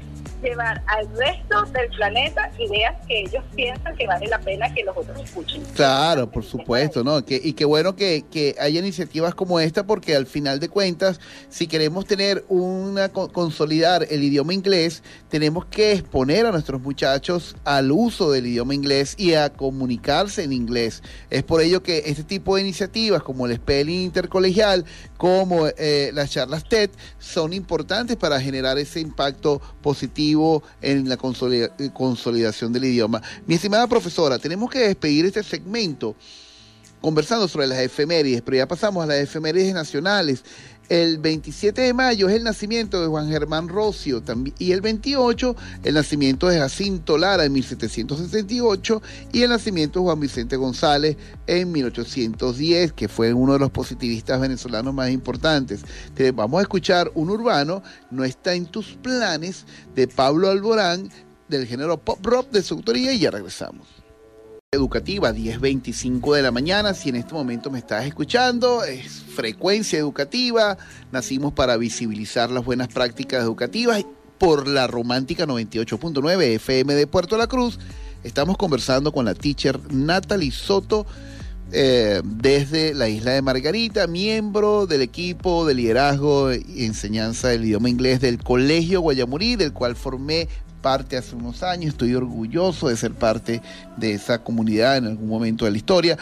llevar 0.43 0.83
al 0.87 1.09
resto 1.17 1.65
del 1.73 1.89
planeta 1.91 2.51
ideas 2.59 2.95
que 3.07 3.21
ellos 3.21 3.45
piensan 3.55 3.97
que 3.97 4.07
vale 4.07 4.27
la 4.27 4.39
pena 4.39 4.73
que 4.73 4.85
los 4.85 4.97
otros 4.97 5.21
escuchen. 5.23 5.63
Claro, 5.75 6.31
por 6.31 6.45
supuesto, 6.45 7.03
¿no? 7.05 7.25
Que, 7.25 7.41
y 7.43 7.53
qué 7.53 7.65
bueno 7.65 7.97
que, 7.97 8.25
que 8.31 8.55
haya 8.61 8.81
iniciativas 8.81 9.35
como 9.35 9.61
esta 9.61 9.87
porque 9.87 10.15
al 10.15 10.27
final 10.27 10.61
de 10.61 10.69
cuentas, 10.69 11.21
si 11.49 11.67
queremos 11.67 12.07
tener 12.07 12.45
una 12.49 13.09
consolidar 13.09 14.07
el 14.11 14.23
idioma 14.23 14.55
inglés, 14.55 15.03
tenemos 15.29 15.67
que 15.67 15.93
exponer 15.93 16.47
a 16.47 16.53
nuestros 16.53 16.81
muchachos 16.81 17.57
al 17.65 17.91
uso 17.93 18.31
del 18.31 18.47
idioma 18.47 18.75
inglés 18.75 19.15
y 19.19 19.35
a 19.35 19.51
comunicarse 19.51 20.45
en 20.45 20.53
inglés. 20.53 21.03
Es 21.31 21.43
por 21.43 21.61
ello 21.61 21.83
que 21.83 22.05
este 22.07 22.25
tipo 22.25 22.57
de 22.57 22.63
iniciativas 22.63 23.23
como 23.23 23.47
el 23.47 23.57
spelling 23.57 24.03
intercolegial, 24.03 24.85
como 25.17 25.67
eh, 25.67 26.11
las 26.15 26.31
charlas 26.31 26.69
TED, 26.69 26.91
son 27.19 27.53
importantes 27.53 28.17
para 28.17 28.41
generar 28.41 28.79
ese 28.79 29.01
impacto 29.01 29.61
positivo 29.83 30.28
en 30.83 31.09
la 31.09 31.17
consolidación 31.17 32.73
del 32.73 32.85
idioma. 32.85 33.23
Mi 33.47 33.55
estimada 33.55 33.87
profesora, 33.87 34.39
tenemos 34.39 34.71
que 34.71 34.81
despedir 34.81 35.27
este 35.27 35.43
segmento 35.43 36.15
conversando 37.01 37.47
sobre 37.47 37.67
las 37.67 37.79
efemérides, 37.79 38.43
pero 38.43 38.57
ya 38.57 38.67
pasamos 38.67 39.05
a 39.05 39.07
las 39.07 39.19
efemérides 39.19 39.73
nacionales. 39.73 40.43
El 40.89 41.19
27 41.19 41.83
de 41.83 41.93
mayo 41.93 42.31
es 42.31 42.37
el 42.37 42.45
nacimiento 42.45 43.03
de 43.03 43.09
Juan 43.09 43.29
Germán 43.29 43.69
Rocio 43.69 44.23
y 44.59 44.73
el 44.73 44.81
28 44.81 45.55
el 45.85 45.95
nacimiento 45.95 46.49
de 46.49 46.59
Jacinto 46.59 47.19
Lara 47.19 47.45
en 47.45 47.53
1768 47.53 49.03
y 49.33 49.43
el 49.43 49.51
nacimiento 49.51 49.99
de 49.99 50.05
Juan 50.07 50.21
Vicente 50.21 50.57
González 50.57 51.19
en 51.47 51.71
1810, 51.73 52.95
que 52.95 53.09
fue 53.09 53.35
uno 53.35 53.53
de 53.53 53.59
los 53.59 53.71
positivistas 53.71 54.41
venezolanos 54.41 54.95
más 54.95 55.11
importantes. 55.11 55.83
vamos 56.35 56.59
a 56.61 56.63
escuchar 56.63 57.11
un 57.15 57.29
urbano, 57.29 57.83
No 58.11 58.25
está 58.25 58.55
en 58.55 58.65
tus 58.65 58.95
planes, 58.95 59.67
de 59.95 60.09
Pablo 60.09 60.49
Alborán, 60.49 61.11
del 61.49 61.67
género 61.67 61.99
pop 61.99 62.25
rock 62.25 62.51
de 62.51 62.63
su 62.63 62.75
autoría 62.75 63.13
y 63.13 63.19
ya 63.19 63.31
regresamos 63.31 63.98
educativa, 64.71 65.33
10.25 65.33 66.35
de 66.35 66.43
la 66.43 66.51
mañana. 66.51 66.93
Si 66.93 67.09
en 67.09 67.17
este 67.17 67.33
momento 67.33 67.71
me 67.71 67.79
estás 67.79 68.05
escuchando, 68.05 68.85
es 68.85 69.11
frecuencia 69.11 69.99
educativa. 69.99 70.77
Nacimos 71.11 71.55
para 71.55 71.79
visibilizar 71.79 72.51
las 72.51 72.67
buenas 72.67 72.89
prácticas 72.89 73.43
educativas 73.43 74.05
por 74.37 74.69
la 74.69 74.87
romántica 74.87 75.47
98.9 75.47 76.43
FM 76.57 76.95
de 76.95 77.07
Puerto 77.07 77.39
La 77.39 77.47
Cruz. 77.47 77.79
Estamos 78.23 78.59
conversando 78.59 79.11
con 79.11 79.25
la 79.25 79.33
teacher 79.33 79.81
Natalie 79.91 80.53
Soto. 80.53 81.07
Eh, 81.73 82.21
desde 82.25 82.93
la 82.93 83.09
isla 83.09 83.33
de 83.33 83.43
Margarita, 83.43 84.07
miembro 84.07 84.87
del 84.87 85.01
equipo 85.01 85.67
de 85.67 85.75
liderazgo 85.75 86.53
y 86.53 86.85
enseñanza 86.85 87.49
del 87.49 87.65
idioma 87.65 87.89
inglés 87.89 88.21
del 88.21 88.43
Colegio 88.43 89.01
Guayamurí, 89.01 89.57
del 89.57 89.73
cual 89.73 89.97
formé 89.97 90.49
parte 90.81 91.17
hace 91.17 91.37
unos 91.37 91.63
años, 91.63 91.91
estoy 91.91 92.15
orgulloso 92.15 92.89
de 92.89 92.97
ser 92.97 93.13
parte 93.13 93.61
de 93.97 94.13
esa 94.13 94.43
comunidad 94.43 94.97
en 94.97 95.07
algún 95.07 95.29
momento 95.29 95.65
de 95.65 95.71
la 95.71 95.77
historia. 95.77 96.19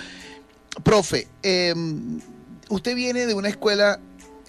Profe, 0.82 1.28
em, 1.42 2.20
usted 2.68 2.94
viene 2.94 3.26
de 3.26 3.34
una 3.34 3.48
escuela 3.48 4.00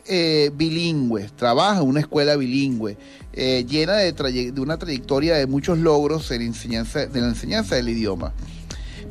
eh, 0.05 0.51
bilingüe, 0.53 1.29
trabaja 1.35 1.81
en 1.81 1.87
una 1.87 1.99
escuela 1.99 2.35
bilingüe, 2.35 2.97
eh, 3.33 3.65
llena 3.67 3.95
de, 3.95 4.13
de, 4.51 4.61
una 4.61 4.77
trayectoria 4.77 5.35
de 5.35 5.47
muchos 5.47 5.77
logros 5.77 6.31
en 6.31 6.41
enseñanza, 6.41 7.05
de 7.05 7.21
la 7.21 7.27
enseñanza 7.27 7.75
del 7.75 7.89
idioma. 7.89 8.33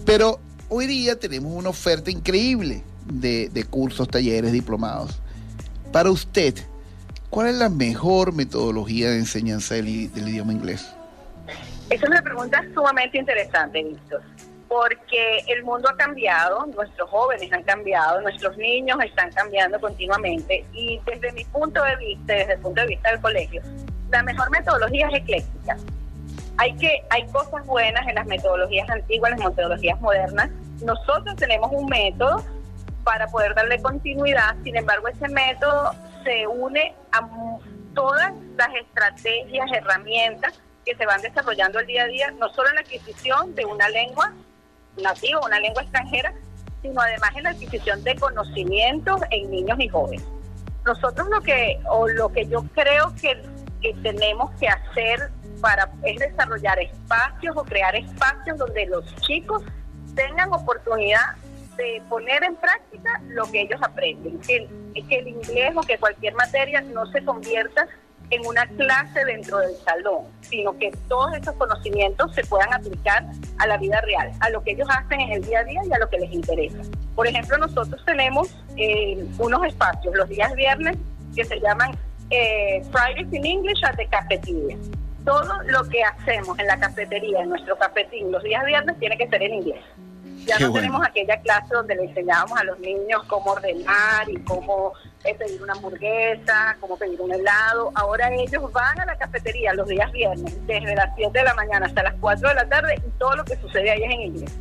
Pero 0.04 0.40
hoy 0.68 0.86
día 0.86 1.18
tenemos 1.18 1.52
una 1.52 1.68
oferta 1.68 2.10
increíble 2.10 2.82
de, 3.12 3.50
de 3.50 3.64
cursos, 3.64 4.08
talleres, 4.08 4.52
diplomados. 4.52 5.20
Para 5.92 6.10
usted, 6.10 6.54
¿Cuál 7.30 7.48
es 7.48 7.56
la 7.56 7.68
mejor 7.68 8.32
metodología 8.32 9.10
de 9.10 9.18
enseñanza 9.18 9.74
del, 9.74 9.88
idioma 9.88 10.52
inglés? 10.52 10.94
Esa 11.90 12.04
es 12.04 12.10
una 12.10 12.22
pregunta 12.22 12.62
sumamente 12.72 13.18
interesante, 13.18 13.82
Víctor, 13.82 14.22
porque 14.68 15.38
el 15.48 15.64
mundo 15.64 15.88
ha 15.88 15.96
cambiado, 15.96 16.66
nuestros 16.66 17.10
jóvenes 17.10 17.52
han 17.52 17.62
cambiado, 17.64 18.20
nuestros 18.20 18.56
niños 18.56 18.98
están 19.04 19.30
cambiando 19.32 19.80
continuamente 19.80 20.64
y 20.72 21.00
desde 21.04 21.32
mi 21.32 21.44
punto 21.44 21.82
de 21.82 21.96
vista, 21.96 22.32
desde 22.32 22.54
el 22.54 22.60
punto 22.60 22.80
de 22.80 22.86
vista 22.88 23.10
del 23.10 23.20
colegio, 23.20 23.62
la 24.10 24.22
mejor 24.22 24.50
metodología 24.50 25.08
es 25.08 25.20
ecléctica. 25.20 25.76
Hay 26.58 26.74
que 26.76 27.04
hay 27.10 27.26
cosas 27.26 27.66
buenas 27.66 28.06
en 28.06 28.14
las 28.14 28.26
metodologías 28.26 28.88
antiguas, 28.88 29.32
en 29.32 29.38
las 29.40 29.48
metodologías 29.48 30.00
modernas. 30.00 30.48
Nosotros 30.82 31.36
tenemos 31.36 31.70
un 31.72 31.86
método 31.86 32.42
para 33.04 33.26
poder 33.28 33.54
darle 33.54 33.80
continuidad, 33.82 34.56
sin 34.64 34.76
embargo, 34.76 35.06
ese 35.08 35.28
método 35.28 35.92
se 36.26 36.46
une 36.46 36.94
a 37.12 37.28
todas 37.94 38.32
las 38.56 38.74
estrategias, 38.74 39.70
herramientas 39.72 40.60
que 40.84 40.94
se 40.96 41.06
van 41.06 41.22
desarrollando 41.22 41.78
el 41.78 41.86
día 41.86 42.02
a 42.02 42.06
día, 42.06 42.30
no 42.32 42.48
solo 42.52 42.68
en 42.68 42.74
la 42.74 42.80
adquisición 42.82 43.54
de 43.54 43.64
una 43.64 43.88
lengua 43.88 44.32
nativa, 45.02 45.40
una 45.44 45.60
lengua 45.60 45.82
extranjera, 45.82 46.34
sino 46.82 47.00
además 47.00 47.30
en 47.36 47.44
la 47.44 47.50
adquisición 47.50 48.02
de 48.04 48.16
conocimientos 48.16 49.20
en 49.30 49.50
niños 49.50 49.78
y 49.80 49.88
jóvenes. 49.88 50.26
Nosotros 50.84 51.28
lo 51.28 51.40
que, 51.40 51.80
o 51.88 52.06
lo 52.08 52.28
que 52.28 52.46
yo 52.46 52.62
creo 52.74 53.14
que, 53.20 53.42
que 53.80 53.94
tenemos 54.02 54.50
que 54.60 54.68
hacer 54.68 55.30
para 55.60 55.90
es 56.04 56.18
desarrollar 56.18 56.78
espacios 56.78 57.56
o 57.56 57.64
crear 57.64 57.94
espacios 57.96 58.58
donde 58.58 58.86
los 58.86 59.14
chicos 59.16 59.62
tengan 60.14 60.52
oportunidad 60.52 61.36
de 61.76 62.02
poner 62.08 62.42
en 62.44 62.56
práctica 62.56 63.20
lo 63.28 63.44
que 63.50 63.62
ellos 63.62 63.80
aprenden, 63.82 64.40
que, 64.40 64.68
que 65.08 65.18
el 65.18 65.28
inglés 65.28 65.72
o 65.76 65.80
que 65.80 65.98
cualquier 65.98 66.34
materia 66.34 66.80
no 66.80 67.06
se 67.06 67.24
convierta 67.24 67.86
en 68.30 68.44
una 68.46 68.66
clase 68.66 69.24
dentro 69.24 69.58
del 69.58 69.76
salón, 69.76 70.24
sino 70.40 70.76
que 70.78 70.90
todos 71.08 71.34
esos 71.36 71.54
conocimientos 71.54 72.34
se 72.34 72.44
puedan 72.44 72.72
aplicar 72.72 73.24
a 73.58 73.66
la 73.66 73.76
vida 73.76 74.00
real, 74.00 74.32
a 74.40 74.50
lo 74.50 74.62
que 74.62 74.72
ellos 74.72 74.88
hacen 74.90 75.20
en 75.20 75.32
el 75.32 75.44
día 75.44 75.60
a 75.60 75.64
día 75.64 75.80
y 75.88 75.92
a 75.92 75.98
lo 75.98 76.08
que 76.08 76.18
les 76.18 76.32
interesa. 76.32 76.78
Por 77.14 77.26
ejemplo, 77.26 77.56
nosotros 77.58 78.02
tenemos 78.04 78.48
eh, 78.76 79.24
unos 79.38 79.64
espacios 79.64 80.14
los 80.14 80.28
días 80.28 80.52
viernes 80.54 80.96
que 81.34 81.44
se 81.44 81.60
llaman 81.60 81.96
eh, 82.30 82.82
Fridays 82.90 83.32
in 83.32 83.46
English 83.46 83.84
at 83.84 83.96
the 83.96 84.06
Cafeteria. 84.08 84.76
Todo 85.24 85.62
lo 85.64 85.84
que 85.88 86.02
hacemos 86.02 86.58
en 86.58 86.66
la 86.66 86.78
cafetería, 86.78 87.42
en 87.42 87.48
nuestro 87.48 87.76
cafetín, 87.76 88.30
los 88.30 88.42
días 88.44 88.64
viernes 88.64 88.96
tiene 88.98 89.18
que 89.18 89.28
ser 89.28 89.42
en 89.42 89.54
inglés. 89.54 89.82
Ya 90.46 90.58
no 90.58 90.72
tenemos 90.72 91.04
aquella 91.04 91.40
clase 91.40 91.74
donde 91.74 91.96
le 91.96 92.04
enseñábamos 92.04 92.58
a 92.58 92.64
los 92.64 92.78
niños 92.78 93.22
cómo 93.26 93.52
ordenar 93.52 94.28
y 94.28 94.36
cómo 94.44 94.92
eh, 95.24 95.34
pedir 95.34 95.60
una 95.60 95.72
hamburguesa, 95.72 96.76
cómo 96.80 96.96
pedir 96.96 97.20
un 97.20 97.32
helado. 97.32 97.90
Ahora 97.94 98.32
ellos 98.32 98.72
van 98.72 99.00
a 99.00 99.06
la 99.06 99.18
cafetería 99.18 99.74
los 99.74 99.88
días 99.88 100.10
viernes, 100.12 100.66
desde 100.66 100.94
las 100.94 101.14
7 101.16 101.36
de 101.36 101.44
la 101.44 101.54
mañana 101.54 101.86
hasta 101.86 102.02
las 102.04 102.14
4 102.20 102.48
de 102.48 102.54
la 102.54 102.68
tarde 102.68 103.02
y 103.04 103.10
todo 103.18 103.34
lo 103.34 103.44
que 103.44 103.56
sucede 103.56 103.90
ahí 103.90 104.04
es 104.04 104.14
en 104.14 104.20
inglés. 104.20 104.52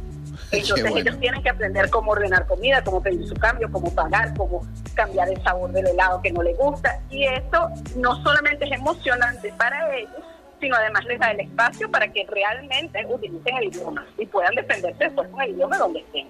Entonces 0.51 0.95
ellos 0.95 1.19
tienen 1.19 1.41
que 1.43 1.49
aprender 1.49 1.89
cómo 1.89 2.11
ordenar 2.11 2.45
comida, 2.47 2.83
cómo 2.83 3.01
pedir 3.01 3.27
su 3.27 3.35
cambio, 3.35 3.71
cómo 3.71 3.93
pagar, 3.93 4.33
cómo 4.35 4.65
cambiar 4.93 5.29
el 5.29 5.41
sabor 5.43 5.71
del 5.71 5.87
helado 5.87 6.21
que 6.21 6.31
no 6.31 6.41
les 6.41 6.57
gusta. 6.57 6.99
Y 7.09 7.25
eso 7.25 7.69
no 7.95 8.21
solamente 8.23 8.65
es 8.65 8.71
emocionante 8.71 9.53
para 9.57 9.95
ellos, 9.95 10.23
sino 10.59 10.75
además 10.75 11.05
les 11.05 11.19
da 11.19 11.31
el 11.31 11.39
espacio 11.41 11.89
para 11.89 12.11
que 12.11 12.25
realmente 12.27 13.05
utilicen 13.07 13.57
el 13.57 13.65
idioma 13.65 14.05
y 14.17 14.25
puedan 14.25 14.55
defenderse 14.55 15.05
después 15.05 15.29
con 15.29 15.41
el 15.41 15.51
idioma 15.51 15.77
donde 15.77 15.99
estén. 15.99 16.27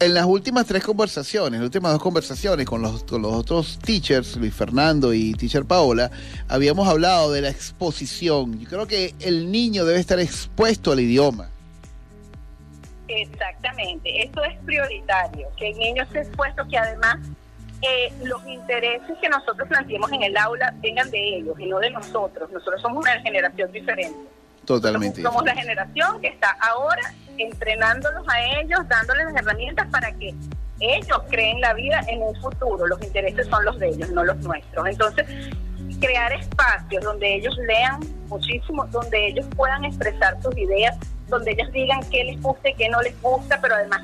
en 0.00 0.14
las 0.14 0.24
últimas 0.24 0.66
tres 0.66 0.84
conversaciones, 0.84 1.60
las 1.60 1.66
últimas 1.66 1.92
dos 1.92 2.02
conversaciones 2.02 2.66
con 2.66 2.82
los, 2.82 3.04
con 3.04 3.22
los 3.22 3.32
otros 3.32 3.78
teachers, 3.78 4.36
Luis 4.36 4.54
Fernando 4.54 5.12
y 5.12 5.34
teacher 5.34 5.64
Paola, 5.64 6.10
habíamos 6.48 6.88
hablado 6.88 7.32
de 7.32 7.42
la 7.42 7.50
exposición. 7.50 8.58
Yo 8.58 8.68
creo 8.68 8.86
que 8.86 9.14
el 9.20 9.50
niño 9.50 9.84
debe 9.84 10.00
estar 10.00 10.18
expuesto 10.20 10.92
al 10.92 11.00
idioma. 11.00 11.50
Exactamente, 13.08 14.24
esto 14.24 14.42
es 14.42 14.58
prioritario, 14.64 15.46
que 15.56 15.70
el 15.70 15.78
niño 15.78 16.02
esté 16.02 16.20
expuesto, 16.22 16.66
que 16.68 16.76
además 16.76 17.18
eh, 17.82 18.12
los 18.24 18.44
intereses 18.46 19.16
que 19.20 19.28
nosotros 19.28 19.68
planteemos 19.68 20.10
en 20.12 20.22
el 20.22 20.36
aula 20.36 20.74
vengan 20.78 21.10
de 21.10 21.36
ellos 21.36 21.58
y 21.58 21.66
no 21.66 21.78
de 21.78 21.90
nosotros. 21.90 22.50
Nosotros 22.50 22.80
somos 22.80 23.04
una 23.04 23.20
generación 23.20 23.70
diferente. 23.72 24.18
Totalmente. 24.64 25.22
Somos, 25.22 25.44
la 25.44 25.54
generación 25.54 26.20
que 26.20 26.28
está 26.28 26.56
ahora 26.60 27.12
entrenándolos 27.38 28.26
a 28.28 28.60
ellos, 28.60 28.80
dándoles 28.88 29.26
las 29.26 29.36
herramientas 29.36 29.86
para 29.90 30.10
que 30.12 30.34
ellos 30.80 31.20
creen 31.30 31.60
la 31.60 31.72
vida 31.74 32.00
en 32.08 32.22
un 32.22 32.34
futuro, 32.40 32.86
los 32.86 33.00
intereses 33.02 33.46
son 33.46 33.64
los 33.64 33.78
de 33.78 33.88
ellos, 33.88 34.10
no 34.10 34.24
los 34.24 34.36
nuestros. 34.38 34.86
Entonces, 34.88 35.26
crear 36.00 36.32
espacios 36.32 37.04
donde 37.04 37.36
ellos 37.36 37.56
lean 37.66 38.00
muchísimo, 38.28 38.84
donde 38.86 39.28
ellos 39.28 39.46
puedan 39.56 39.84
expresar 39.84 40.40
sus 40.42 40.56
ideas, 40.58 40.96
donde 41.28 41.52
ellos 41.52 41.70
digan 41.72 42.00
qué 42.10 42.24
les 42.24 42.40
gusta 42.42 42.68
y 42.68 42.74
qué 42.74 42.88
no 42.88 43.00
les 43.02 43.20
gusta, 43.22 43.58
pero 43.60 43.74
además 43.76 44.02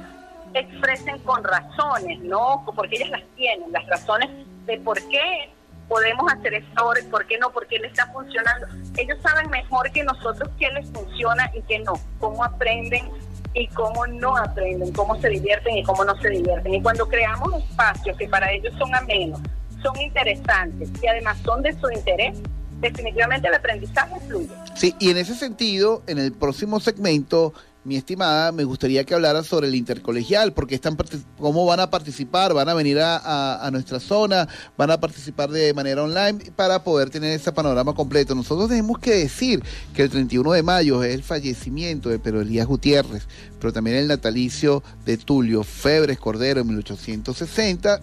expresen 0.61 1.19
con 1.21 1.43
razones, 1.45 2.21
¿no? 2.21 2.65
Porque 2.75 2.97
ellas 2.97 3.11
las 3.11 3.23
tienen, 3.37 3.73
las 3.73 3.87
razones 3.87 4.29
de 4.67 4.79
por 4.81 4.99
qué 5.09 5.51
podemos 5.89 6.33
hacer 6.33 6.55
y 6.55 7.03
por 7.11 7.27
qué 7.27 7.39
no, 7.39 7.51
por 7.51 7.67
qué 7.67 7.79
les 7.79 7.91
está 7.91 8.07
funcionando. 8.13 8.67
Ellos 8.97 9.19
saben 9.23 9.51
mejor 9.51 9.91
que 9.93 10.03
nosotros 10.05 10.49
qué 10.59 10.71
les 10.71 10.91
funciona 10.91 11.51
y 11.55 11.61
qué 11.63 11.81
no, 11.81 11.95
cómo 12.19 12.43
aprenden 12.45 13.11
y 13.55 13.67
cómo 13.69 14.07
no 14.07 14.37
aprenden, 14.37 14.93
cómo 14.93 15.21
se 15.21 15.29
divierten 15.29 15.77
y 15.77 15.83
cómo 15.83 16.05
no 16.05 16.17
se 16.21 16.31
divierten. 16.31 16.75
Y 16.75 16.83
cuando 16.83 17.07
creamos 17.07 17.63
espacios 17.63 18.17
que 18.17 18.29
para 18.29 18.51
ellos 18.53 18.73
son 18.79 18.95
amenos, 18.95 19.41
son 19.83 20.01
interesantes 20.01 20.89
y 21.03 21.07
además 21.07 21.37
son 21.45 21.63
de 21.63 21.73
su 21.79 21.91
interés, 21.91 22.39
definitivamente 22.81 23.49
el 23.49 23.55
aprendizaje 23.55 24.19
fluye. 24.27 24.49
Sí, 24.75 24.95
y 24.99 25.11
en 25.11 25.19
ese 25.19 25.35
sentido, 25.35 26.03
en 26.07 26.19
el 26.19 26.33
próximo 26.33 26.81
segmento, 26.81 27.53
mi 27.85 27.97
estimada, 27.97 28.53
me 28.53 28.65
gustaría 28.65 29.05
que 29.05 29.15
hablara 29.15 29.43
sobre 29.43 29.69
el 29.69 29.75
intercolegial, 29.75 30.53
porque 30.53 30.75
están 30.75 30.97
cómo 31.39 31.67
van 31.67 31.81
a 31.81 31.91
participar, 31.91 32.55
van 32.55 32.69
a 32.69 32.75
venir 32.75 32.99
a, 33.01 33.69
nuestra 33.73 33.99
zona, 33.99 34.49
van 34.77 34.91
a 34.91 35.01
participar 35.01 35.51
de 35.51 35.75
manera 35.75 36.03
online 36.03 36.53
para 36.55 36.85
poder 36.85 37.11
tener 37.11 37.33
ese 37.33 37.53
panorama 37.53 37.95
completo. 37.95 38.35
Nosotros 38.35 38.69
tenemos 38.69 38.99
que 38.99 39.15
decir 39.15 39.63
que 39.95 40.03
el 40.03 40.11
31 40.11 40.53
de 40.53 40.63
mayo 40.63 41.03
es 41.03 41.15
el 41.15 41.23
fallecimiento 41.23 42.09
de 42.09 42.19
Pedro 42.19 42.43
Elías 42.43 42.67
Gutiérrez, 42.67 43.27
pero 43.61 43.73
también 43.73 43.97
el 43.97 44.09
natalicio 44.09 44.83
de 45.05 45.17
Tulio 45.17 45.65
Febres 45.65 46.19
Cordero 46.19 46.61
en 46.61 46.69
1860 46.69 48.01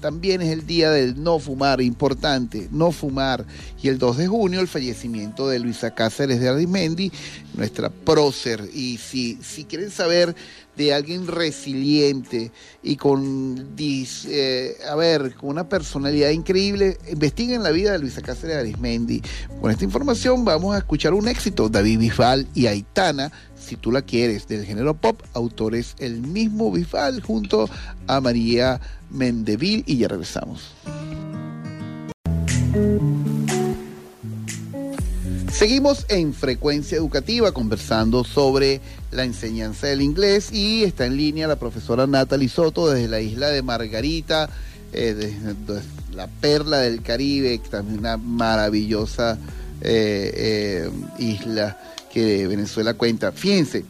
también 0.00 0.42
es 0.42 0.48
el 0.48 0.66
día 0.66 0.90
del 0.90 1.22
no 1.22 1.38
fumar, 1.38 1.80
importante, 1.80 2.68
no 2.70 2.92
fumar. 2.92 3.44
Y 3.82 3.88
el 3.88 3.98
2 3.98 4.16
de 4.16 4.26
junio, 4.26 4.60
el 4.60 4.68
fallecimiento 4.68 5.48
de 5.48 5.58
Luisa 5.58 5.94
Cáceres 5.94 6.40
de 6.40 6.48
Arismendi, 6.48 7.12
nuestra 7.54 7.90
prócer. 7.90 8.68
Y 8.72 8.98
si, 8.98 9.38
si 9.42 9.64
quieren 9.64 9.90
saber 9.90 10.34
de 10.76 10.94
alguien 10.94 11.26
resiliente 11.26 12.52
y 12.82 12.96
con, 12.96 13.68
eh, 13.78 14.76
a 14.88 14.94
ver, 14.94 15.34
con 15.34 15.50
una 15.50 15.68
personalidad 15.68 16.30
increíble, 16.30 16.96
investiguen 17.10 17.62
la 17.62 17.70
vida 17.70 17.92
de 17.92 17.98
Luisa 17.98 18.22
Cáceres 18.22 18.56
de 18.56 18.60
Arismendi. 18.60 19.20
Con 19.60 19.70
esta 19.70 19.84
información 19.84 20.44
vamos 20.44 20.74
a 20.74 20.78
escuchar 20.78 21.12
un 21.12 21.28
éxito, 21.28 21.68
David 21.68 21.98
Bisbal 21.98 22.46
y 22.54 22.66
Aitana 22.66 23.30
si 23.60 23.76
tú 23.76 23.92
la 23.92 24.02
quieres, 24.02 24.48
del 24.48 24.64
género 24.64 24.94
pop, 24.94 25.20
autores 25.34 25.94
el 25.98 26.20
mismo 26.22 26.72
Bisbal 26.72 27.22
junto 27.22 27.68
a 28.06 28.20
María 28.20 28.80
Mendeville 29.10 29.84
y 29.86 29.98
ya 29.98 30.08
regresamos. 30.08 30.72
Seguimos 35.52 36.06
en 36.08 36.32
frecuencia 36.32 36.96
educativa 36.96 37.52
conversando 37.52 38.24
sobre 38.24 38.80
la 39.10 39.24
enseñanza 39.24 39.88
del 39.88 40.00
inglés 40.00 40.52
y 40.52 40.84
está 40.84 41.04
en 41.06 41.16
línea 41.16 41.48
la 41.48 41.56
profesora 41.56 42.06
Natalie 42.06 42.48
Soto 42.48 42.88
desde 42.88 43.08
la 43.08 43.20
isla 43.20 43.48
de 43.48 43.60
Margarita, 43.62 44.48
eh, 44.92 45.14
desde, 45.14 45.82
la 46.14 46.28
perla 46.28 46.78
del 46.78 47.02
Caribe, 47.02 47.60
también 47.70 47.98
una 47.98 48.16
maravillosa 48.16 49.38
eh, 49.82 50.32
eh, 50.34 50.90
isla 51.18 51.78
que 52.12 52.46
Venezuela 52.46 52.94
cuenta. 52.94 53.32
Fíjense, 53.32 53.84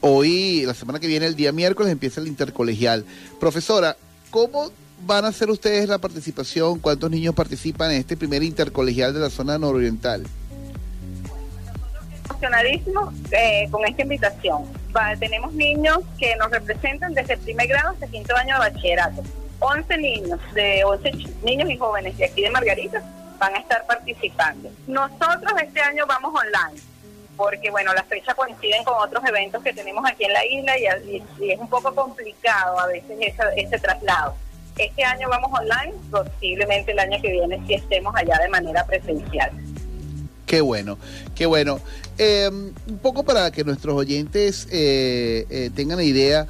hoy, 0.00 0.64
la 0.66 0.74
semana 0.74 1.00
que 1.00 1.06
viene, 1.06 1.26
el 1.26 1.36
día 1.36 1.52
miércoles, 1.52 1.92
empieza 1.92 2.20
el 2.20 2.26
intercolegial. 2.26 3.04
Profesora, 3.40 3.96
¿cómo 4.30 4.70
van 5.06 5.24
a 5.24 5.28
hacer 5.28 5.50
ustedes 5.50 5.88
la 5.88 5.98
participación? 5.98 6.78
¿Cuántos 6.78 7.10
niños 7.10 7.34
participan 7.34 7.90
en 7.92 7.98
este 7.98 8.16
primer 8.16 8.42
intercolegial 8.42 9.14
de 9.14 9.20
la 9.20 9.30
zona 9.30 9.58
nororiental? 9.58 10.24
Emocionadísimos 12.28 13.14
eh, 13.30 13.68
con 13.70 13.84
esta 13.86 14.02
invitación. 14.02 14.64
tenemos 15.18 15.52
niños 15.54 15.98
que 16.18 16.34
nos 16.36 16.50
representan 16.50 17.14
desde 17.14 17.34
el 17.34 17.40
primer 17.40 17.68
grado 17.68 17.90
hasta 17.90 18.06
el 18.06 18.10
quinto 18.10 18.36
año 18.36 18.54
de 18.54 18.70
bachillerato. 18.70 19.22
11 19.60 19.98
niños, 19.98 20.40
de 20.54 20.82
11 20.84 21.12
niños 21.44 21.70
y 21.70 21.76
jóvenes 21.76 22.18
de 22.18 22.24
aquí 22.24 22.42
de 22.42 22.50
Margarita 22.50 23.00
van 23.38 23.54
a 23.54 23.58
estar 23.58 23.86
participando. 23.86 24.70
Nosotros 24.88 25.52
este 25.62 25.80
año 25.80 26.04
vamos 26.06 26.32
online 26.34 26.91
porque 27.42 27.70
bueno, 27.70 27.92
las 27.92 28.06
fechas 28.06 28.34
coinciden 28.36 28.84
con 28.84 28.94
otros 28.94 29.22
eventos 29.28 29.62
que 29.62 29.72
tenemos 29.72 30.04
aquí 30.08 30.24
en 30.24 30.32
la 30.32 30.46
isla 30.46 30.78
y, 30.78 31.16
es 31.50 31.58
un 31.58 31.68
poco 31.68 31.92
complicado 31.92 32.78
a 32.78 32.86
veces 32.86 33.34
ese, 33.56 33.78
traslado. 33.78 34.34
Este 34.78 35.04
año 35.04 35.28
vamos 35.28 35.50
online, 35.52 35.92
posiblemente 36.10 36.92
el 36.92 36.98
año 37.00 37.20
que 37.20 37.32
viene 37.32 37.60
si 37.66 37.74
estemos 37.74 38.14
allá 38.14 38.38
de 38.38 38.48
manera 38.48 38.86
presencial. 38.86 39.50
Qué 40.46 40.60
bueno, 40.60 40.98
qué 41.34 41.46
bueno. 41.46 41.80
Em, 42.16 42.72
un 42.86 42.98
poco 42.98 43.24
para 43.24 43.50
que 43.50 43.64
nuestros 43.64 43.96
oyentes 43.96 44.68
eh, 44.70 45.46
eh, 45.50 45.70
tengan 45.74 46.00
idea, 46.00 46.46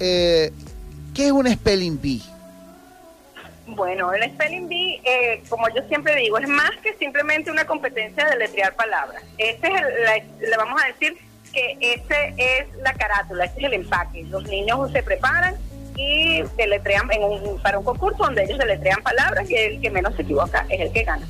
eh, 0.00 0.50
¿qué 1.14 1.26
es 1.26 1.32
un 1.32 1.46
Spelling 1.46 2.00
Bee? 2.00 2.22
Bueno, 3.74 4.12
el 4.12 4.22
Spelling 4.34 4.68
Bee, 4.68 5.00
eh, 5.04 5.42
como 5.48 5.68
yo 5.70 5.82
siempre 5.88 6.14
digo, 6.16 6.38
es 6.38 6.48
más 6.48 6.72
que 6.82 6.94
simplemente 6.94 7.50
una 7.50 7.66
competencia 7.66 8.28
de 8.28 8.36
letrear 8.36 8.74
palabras. 8.74 9.22
Este 9.38 9.66
es 9.66 9.80
el, 9.80 10.50
le 10.50 10.56
vamos 10.56 10.80
a 10.82 10.88
decir 10.88 11.16
que 11.52 11.76
ese 11.80 12.34
es 12.36 12.66
la 12.82 12.92
carátula, 12.94 13.44
este 13.44 13.60
es 13.60 13.66
el 13.66 13.74
empaque. 13.74 14.24
Los 14.24 14.44
niños 14.44 14.92
se 14.92 15.02
preparan 15.02 15.54
y 15.96 16.42
deletrean 16.56 17.10
en 17.12 17.22
un, 17.22 17.62
para 17.62 17.78
un 17.78 17.84
concurso 17.84 18.24
donde 18.24 18.44
ellos 18.44 18.58
deletrean 18.58 19.02
palabras 19.02 19.48
y 19.50 19.54
el 19.54 19.80
que 19.80 19.90
menos 19.90 20.14
se 20.16 20.22
equivoca 20.22 20.66
es 20.68 20.80
el 20.80 20.92
que 20.92 21.04
gana. 21.04 21.26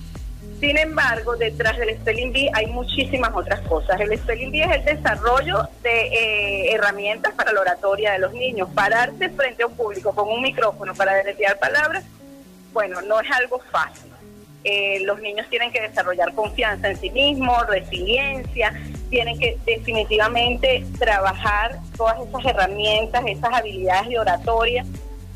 Sin 0.60 0.78
embargo, 0.78 1.36
detrás 1.36 1.76
del 1.76 1.96
Spelling 1.96 2.32
Bee 2.32 2.50
hay 2.54 2.68
muchísimas 2.68 3.34
otras 3.34 3.60
cosas. 3.62 4.00
El 4.00 4.16
Spelling 4.16 4.52
Bee 4.52 4.62
es 4.62 4.70
el 4.70 4.84
desarrollo 4.84 5.68
de 5.82 6.06
eh, 6.06 6.74
herramientas 6.74 7.34
para 7.34 7.52
la 7.52 7.60
oratoria 7.62 8.12
de 8.12 8.20
los 8.20 8.32
niños. 8.32 8.68
Pararse 8.72 9.28
frente 9.30 9.64
a 9.64 9.66
un 9.66 9.76
público 9.76 10.14
con 10.14 10.28
un 10.28 10.40
micrófono 10.40 10.94
para 10.94 11.14
deletrear 11.14 11.58
palabras 11.58 12.04
bueno, 12.72 13.00
no 13.02 13.20
es 13.20 13.30
algo 13.30 13.60
fácil. 13.70 14.10
Eh, 14.64 15.00
los 15.04 15.20
niños 15.20 15.46
tienen 15.50 15.72
que 15.72 15.80
desarrollar 15.80 16.32
confianza 16.34 16.88
en 16.88 16.96
sí 16.96 17.10
mismos, 17.10 17.66
resiliencia, 17.66 18.72
tienen 19.10 19.38
que 19.38 19.58
definitivamente 19.66 20.86
trabajar 20.98 21.78
todas 21.96 22.20
esas 22.26 22.44
herramientas, 22.44 23.24
esas 23.26 23.52
habilidades 23.52 24.08
de 24.08 24.18
oratoria 24.20 24.84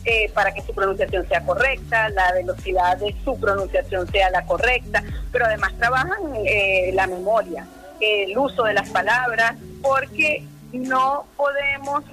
eh, 0.05 0.31
para 0.33 0.55
que 0.55 0.62
su 0.62 0.72
pronunciación 0.72 1.27
sea 1.27 1.44
correcta, 1.44 2.09
la 2.11 2.33
velocidad 2.33 2.96
de 2.99 3.16
su 3.25 3.38
pronunciación 3.40 4.07
sea 4.12 4.31
la 4.31 4.46
correcta, 4.46 5.03
pero 5.33 5.46
además 5.46 5.72
trabajan 5.77 6.20
eh, 6.44 6.92
la 6.94 7.09
memoria, 7.09 7.66
el 8.01 8.38
uso 8.38 8.62
de 8.62 8.75
las 8.75 8.88
palabras, 8.90 9.57
porque 9.83 10.44
no 10.72 11.27
podemos 11.37 12.05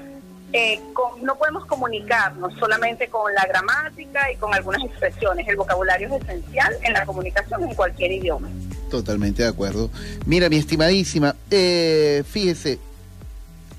eh, 0.53 0.79
no 1.21 1.35
podemos 1.35 1.65
comunicarnos 1.65 2.53
solamente 2.59 3.09
con 3.09 3.33
la 3.33 3.45
gramática 3.45 4.31
y 4.31 4.37
con 4.37 4.53
algunas 4.53 4.83
expresiones. 4.83 5.47
El 5.47 5.55
vocabulario 5.55 6.15
es 6.15 6.21
esencial 6.23 6.77
en 6.83 6.93
la 6.93 7.05
comunicación 7.05 7.63
en 7.63 7.73
cualquier 7.73 8.11
idioma. 8.11 8.47
Totalmente 8.91 9.41
de 9.41 9.49
acuerdo. 9.49 9.89
Mira, 10.27 10.49
mi 10.49 10.57
estimadísima, 10.57 11.35
eh, 11.49 12.23
fíjese, 12.29 12.77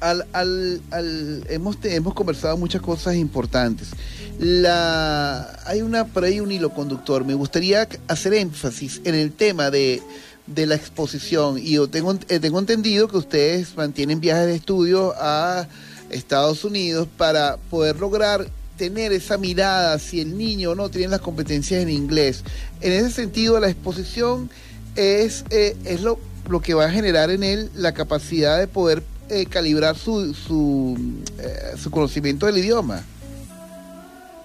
al, 0.00 0.26
al, 0.32 1.44
hemos, 1.48 1.78
hemos 1.84 2.14
conversado 2.14 2.56
muchas 2.56 2.82
cosas 2.82 3.14
importantes. 3.14 3.90
La, 4.38 5.56
hay 5.66 5.80
una, 5.80 6.06
por 6.06 6.24
ahí 6.24 6.40
un 6.40 6.50
hilo 6.50 6.70
conductor. 6.70 7.24
Me 7.24 7.34
gustaría 7.34 7.88
hacer 8.08 8.34
énfasis 8.34 9.00
en 9.04 9.14
el 9.14 9.32
tema 9.32 9.70
de, 9.70 10.02
de 10.48 10.66
la 10.66 10.74
exposición. 10.74 11.56
Y 11.58 11.74
yo 11.74 11.88
tengo, 11.88 12.12
eh, 12.28 12.40
tengo 12.40 12.58
entendido 12.58 13.06
que 13.06 13.16
ustedes 13.16 13.76
mantienen 13.76 14.20
viajes 14.20 14.46
de 14.46 14.56
estudio 14.56 15.14
a 15.16 15.68
Estados 16.10 16.64
Unidos 16.64 17.08
para 17.16 17.56
poder 17.70 17.96
lograr 17.96 18.46
tener 18.76 19.12
esa 19.12 19.38
mirada 19.38 19.98
si 19.98 20.20
el 20.20 20.36
niño 20.36 20.74
no 20.74 20.88
tiene 20.88 21.08
las 21.08 21.20
competencias 21.20 21.82
en 21.82 21.88
inglés. 21.88 22.44
En 22.80 22.92
ese 22.92 23.10
sentido, 23.10 23.60
la 23.60 23.68
exposición 23.68 24.50
es, 24.96 25.44
eh, 25.50 25.76
es 25.84 26.02
lo, 26.02 26.18
lo 26.48 26.60
que 26.60 26.74
va 26.74 26.86
a 26.86 26.90
generar 26.90 27.30
en 27.30 27.42
él 27.44 27.70
la 27.74 27.92
capacidad 27.92 28.58
de 28.58 28.66
poder 28.66 29.02
eh, 29.28 29.46
calibrar 29.46 29.96
su, 29.96 30.34
su, 30.34 31.22
eh, 31.38 31.76
su 31.76 31.90
conocimiento 31.90 32.46
del 32.46 32.58
idioma. 32.58 33.02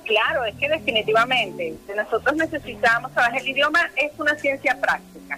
Claro, 0.06 0.45
es 0.45 0.56
que 0.56 0.69
definitivamente 0.69 1.76
nosotros 1.95 2.36
necesitamos, 2.36 3.12
sabes, 3.13 3.41
el 3.41 3.50
idioma 3.50 3.80
es 3.95 4.12
una 4.17 4.36
ciencia 4.36 4.80
práctica 4.80 5.38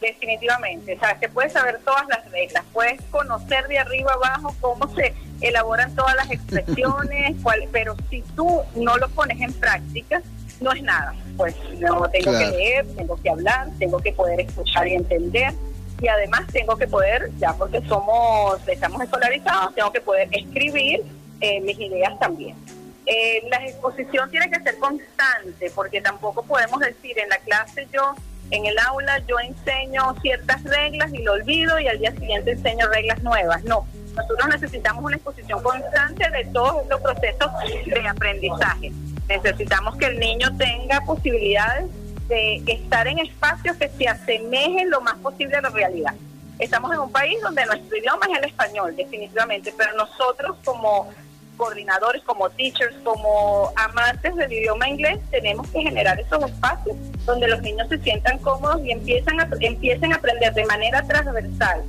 definitivamente. 0.00 0.94
O 0.94 0.98
sea, 0.98 1.18
se 1.18 1.28
puede 1.28 1.50
saber 1.50 1.78
todas 1.84 2.06
las 2.08 2.30
reglas, 2.30 2.64
puedes 2.72 3.00
conocer 3.10 3.66
de 3.68 3.78
arriba 3.78 4.12
abajo 4.12 4.54
cómo 4.60 4.92
se 4.94 5.14
elaboran 5.40 5.94
todas 5.94 6.14
las 6.16 6.30
expresiones, 6.30 7.36
cuál, 7.42 7.68
pero 7.72 7.96
si 8.10 8.22
tú 8.36 8.60
no 8.76 8.96
lo 8.98 9.08
pones 9.10 9.40
en 9.40 9.52
práctica, 9.52 10.22
no 10.60 10.72
es 10.72 10.82
nada. 10.82 11.14
Pues 11.36 11.54
no 11.78 12.08
tengo 12.10 12.32
que 12.38 12.46
leer, 12.46 12.86
tengo 12.96 13.16
que 13.16 13.30
hablar, 13.30 13.68
tengo 13.78 13.98
que 13.98 14.12
poder 14.12 14.40
escuchar 14.40 14.86
y 14.88 14.94
entender. 14.94 15.54
Y 16.00 16.08
además 16.08 16.46
tengo 16.52 16.76
que 16.76 16.86
poder, 16.86 17.30
ya 17.38 17.52
porque 17.54 17.82
somos, 17.86 18.56
estamos 18.66 19.02
escolarizados, 19.02 19.74
tengo 19.74 19.92
que 19.92 20.00
poder 20.00 20.28
escribir 20.32 21.02
eh, 21.40 21.60
mis 21.60 21.78
ideas 21.78 22.18
también. 22.18 22.56
Eh, 23.06 23.42
la 23.50 23.66
exposición 23.66 24.30
tiene 24.30 24.50
que 24.50 24.60
ser 24.60 24.78
constante 24.78 25.70
porque 25.74 26.00
tampoco 26.00 26.42
podemos 26.42 26.80
decir 26.80 27.18
en 27.18 27.28
la 27.28 27.38
clase 27.38 27.88
yo, 27.92 28.14
en 28.50 28.66
el 28.66 28.78
aula 28.78 29.18
yo 29.26 29.38
enseño 29.40 30.14
ciertas 30.20 30.62
reglas 30.64 31.12
y 31.12 31.22
lo 31.22 31.32
olvido 31.32 31.78
y 31.80 31.88
al 31.88 31.98
día 31.98 32.12
siguiente 32.12 32.52
enseño 32.52 32.86
reglas 32.88 33.22
nuevas. 33.22 33.64
No, 33.64 33.86
nosotros 34.16 34.48
necesitamos 34.48 35.04
una 35.04 35.16
exposición 35.16 35.62
constante 35.62 36.28
de 36.30 36.44
todos 36.46 36.86
los 36.88 37.00
procesos 37.00 37.50
de 37.86 38.08
aprendizaje. 38.08 38.92
Necesitamos 39.28 39.96
que 39.96 40.06
el 40.06 40.18
niño 40.18 40.48
tenga 40.56 41.00
posibilidades 41.02 41.86
de 42.28 42.62
estar 42.66 43.06
en 43.08 43.18
espacios 43.18 43.76
que 43.76 43.88
se 43.88 44.08
asemejen 44.08 44.90
lo 44.90 45.00
más 45.00 45.16
posible 45.16 45.56
a 45.56 45.62
la 45.62 45.70
realidad. 45.70 46.14
Estamos 46.58 46.92
en 46.92 47.00
un 47.00 47.10
país 47.10 47.40
donde 47.42 47.64
nuestro 47.66 47.96
idioma 47.96 48.26
es 48.30 48.38
el 48.38 48.44
español, 48.44 48.94
definitivamente, 48.94 49.72
pero 49.76 49.96
nosotros 49.96 50.56
como 50.64 51.08
coordinadores, 51.56 52.22
como 52.24 52.48
teachers, 52.50 52.96
como 53.04 53.70
amantes 53.76 54.34
del 54.36 54.52
idioma 54.52 54.88
inglés, 54.88 55.18
tenemos 55.30 55.68
que 55.68 55.82
generar 55.82 56.18
esos 56.18 56.42
espacios 56.42 56.96
donde 57.26 57.48
los 57.48 57.60
niños 57.62 57.88
se 57.88 57.98
sientan 57.98 58.38
cómodos 58.38 58.82
y 58.84 58.92
empiezan 58.92 59.40
a, 59.40 59.48
empiecen 59.60 60.12
a 60.12 60.16
aprender 60.16 60.54
de 60.54 60.64
manera 60.66 61.02
transversal 61.02 61.82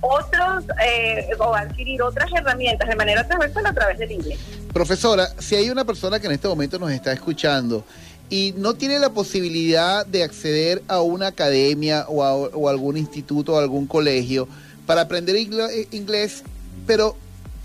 otros 0.00 0.64
eh, 0.84 1.28
o 1.38 1.54
adquirir 1.54 2.02
otras 2.02 2.30
herramientas 2.32 2.88
de 2.88 2.96
manera 2.96 3.26
transversal 3.26 3.66
a 3.66 3.72
través 3.72 3.98
del 3.98 4.12
inglés. 4.12 4.38
Profesora, 4.72 5.28
si 5.38 5.54
hay 5.54 5.70
una 5.70 5.84
persona 5.84 6.20
que 6.20 6.26
en 6.26 6.32
este 6.32 6.48
momento 6.48 6.78
nos 6.78 6.90
está 6.90 7.12
escuchando 7.12 7.84
y 8.28 8.54
no 8.56 8.74
tiene 8.74 8.98
la 8.98 9.10
posibilidad 9.10 10.04
de 10.04 10.24
acceder 10.24 10.82
a 10.88 11.00
una 11.00 11.28
academia 11.28 12.06
o 12.08 12.22
a, 12.22 12.70
algún 12.70 12.96
instituto 12.96 13.54
o 13.54 13.58
algún 13.58 13.86
colegio 13.86 14.48
para 14.84 15.02
aprender 15.02 15.36
inglés, 15.36 16.42
pero 16.86 17.16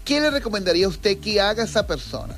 ¿qué 0.06 0.20
le 0.22 0.30
recomendaría 0.30 0.88
usted 0.88 1.18
que 1.20 1.42
haga 1.42 1.64
esa 1.64 1.86
persona? 1.86 2.36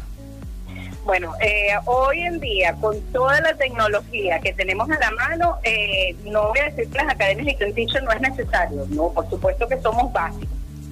Bueno, 1.06 1.34
eh, 1.42 1.74
hoy 1.86 2.22
en 2.22 2.40
día, 2.40 2.76
con 2.80 3.00
toda 3.12 3.42
la 3.42 3.54
tecnología 3.56 4.40
que 4.40 4.54
tenemos 4.54 4.90
a 4.90 4.98
la 5.00 5.12
mano, 5.12 5.58
eh, 5.64 6.16
no 6.24 6.48
voy 6.48 6.60
a 6.60 6.70
decir 6.70 6.90
que 6.90 6.98
las 6.98 7.14
academias 7.14 7.60
de 7.60 7.74
Teacher 7.74 8.04
no 8.04 8.12
es 8.14 8.22
necesario, 8.22 8.86
no, 8.90 9.10
por 9.10 9.30
supuesto 9.30 9.68
que 9.68 9.82
somos 9.82 10.14
básicos. 10.14 10.48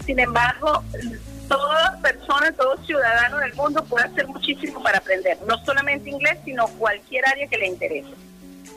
Sin 0.06 0.20
embargo, 0.20 0.84
toda 1.48 1.98
persona, 2.02 2.52
todo 2.52 2.76
ciudadano 2.84 3.38
del 3.38 3.54
mundo 3.54 3.86
puede 3.86 4.06
hacer 4.06 4.28
muchísimo 4.28 4.84
para 4.84 4.98
aprender, 4.98 5.38
no 5.48 5.58
solamente 5.64 6.10
inglés, 6.10 6.40
sino 6.44 6.68
cualquier 6.78 7.26
área 7.30 7.48
que 7.48 7.58
le 7.58 7.68
interese. 7.68 8.12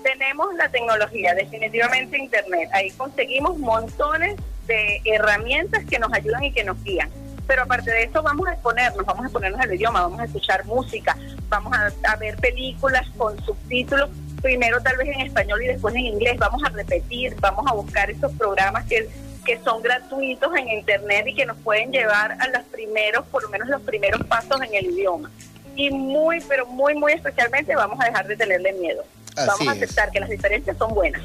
Tenemos 0.05 0.55
la 0.55 0.69
tecnología, 0.69 1.35
definitivamente 1.35 2.17
Internet, 2.17 2.69
ahí 2.73 2.93
conseguimos 2.93 3.59
montones 3.59 4.37
de 4.69 5.01
herramientas 5.05 5.85
que 5.85 5.99
nos 5.99 6.13
ayudan 6.13 6.45
y 6.45 6.53
que 6.53 6.63
nos 6.63 6.81
guían. 6.85 7.11
Pero 7.47 7.63
aparte 7.63 7.91
de 7.91 8.05
eso 8.05 8.23
vamos 8.23 8.49
a 8.49 8.53
exponernos, 8.53 9.05
vamos 9.05 9.25
a 9.25 9.27
exponernos 9.27 9.61
al 9.61 9.75
idioma, 9.75 10.03
vamos 10.03 10.21
a 10.21 10.25
escuchar 10.25 10.65
música, 10.65 11.17
vamos 11.49 11.73
a, 11.77 11.91
a 12.11 12.17
ver 12.17 12.37
películas 12.37 13.07
con 13.17 13.43
subtítulos, 13.45 14.11
primero 14.41 14.81
tal 14.81 14.97
vez 14.97 15.09
en 15.09 15.21
español 15.21 15.63
y 15.63 15.67
después 15.69 15.95
en 15.95 16.07
inglés, 16.07 16.37
vamos 16.39 16.63
a 16.65 16.71
repetir, 16.71 17.35
vamos 17.41 17.67
a 17.71 17.75
buscar 17.75 18.11
esos 18.11 18.33
programas 18.33 18.85
que 18.85 19.09
que 19.45 19.61
son 19.63 19.83
gratuitos 19.83 20.51
en 20.57 20.69
internet 20.71 21.27
y 21.29 21.35
que 21.35 21.47
nos 21.47 21.57
pueden 21.59 21.93
llevar 21.93 22.33
a 22.41 22.49
los 22.49 22.63
primeros, 22.65 23.27
por 23.27 23.43
lo 23.43 23.51
menos 23.51 23.69
los 23.69 23.83
primeros 23.83 24.25
pasos 24.27 24.61
en 24.63 24.75
el 24.75 24.87
idioma. 24.87 25.31
Y 25.77 25.91
muy, 25.91 26.41
pero 26.49 26.67
muy, 26.67 26.95
muy 26.95 27.13
especialmente 27.13 27.75
vamos 27.77 28.01
a 28.01 28.07
dejar 28.07 28.27
de 28.27 28.37
tenerle 28.37 28.73
miedo. 28.75 29.05
vamos 29.37 29.69
a 29.69 29.73
aceptar 29.73 30.11
que 30.11 30.21
las 30.21 30.31
diferencias 30.31 30.77
son 30.79 30.95
buenas. 30.95 31.23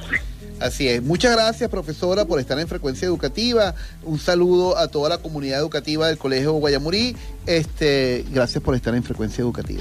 Así 0.60 0.90
es. 0.90 1.02
Muchas 1.02 1.32
gracias, 1.32 1.70
profesora, 1.70 2.26
por 2.26 2.40
estar 2.40 2.60
en 2.60 2.68
Frecuencia 2.68 3.06
Educativa. 3.06 3.76
Un 4.04 4.20
saludo 4.20 4.78
a 4.78 4.88
toda 4.90 5.10
la 5.10 5.18
comunidad 5.20 5.60
educativa 5.60 6.08
del 6.08 6.18
Colegio 6.18 6.54
Guayamurí. 6.54 7.16
Este, 7.46 8.26
gracias 8.32 8.62
por 8.64 8.76
estar 8.76 8.94
en 8.94 9.04
Frecuencia 9.04 9.42
Educativa. 9.42 9.78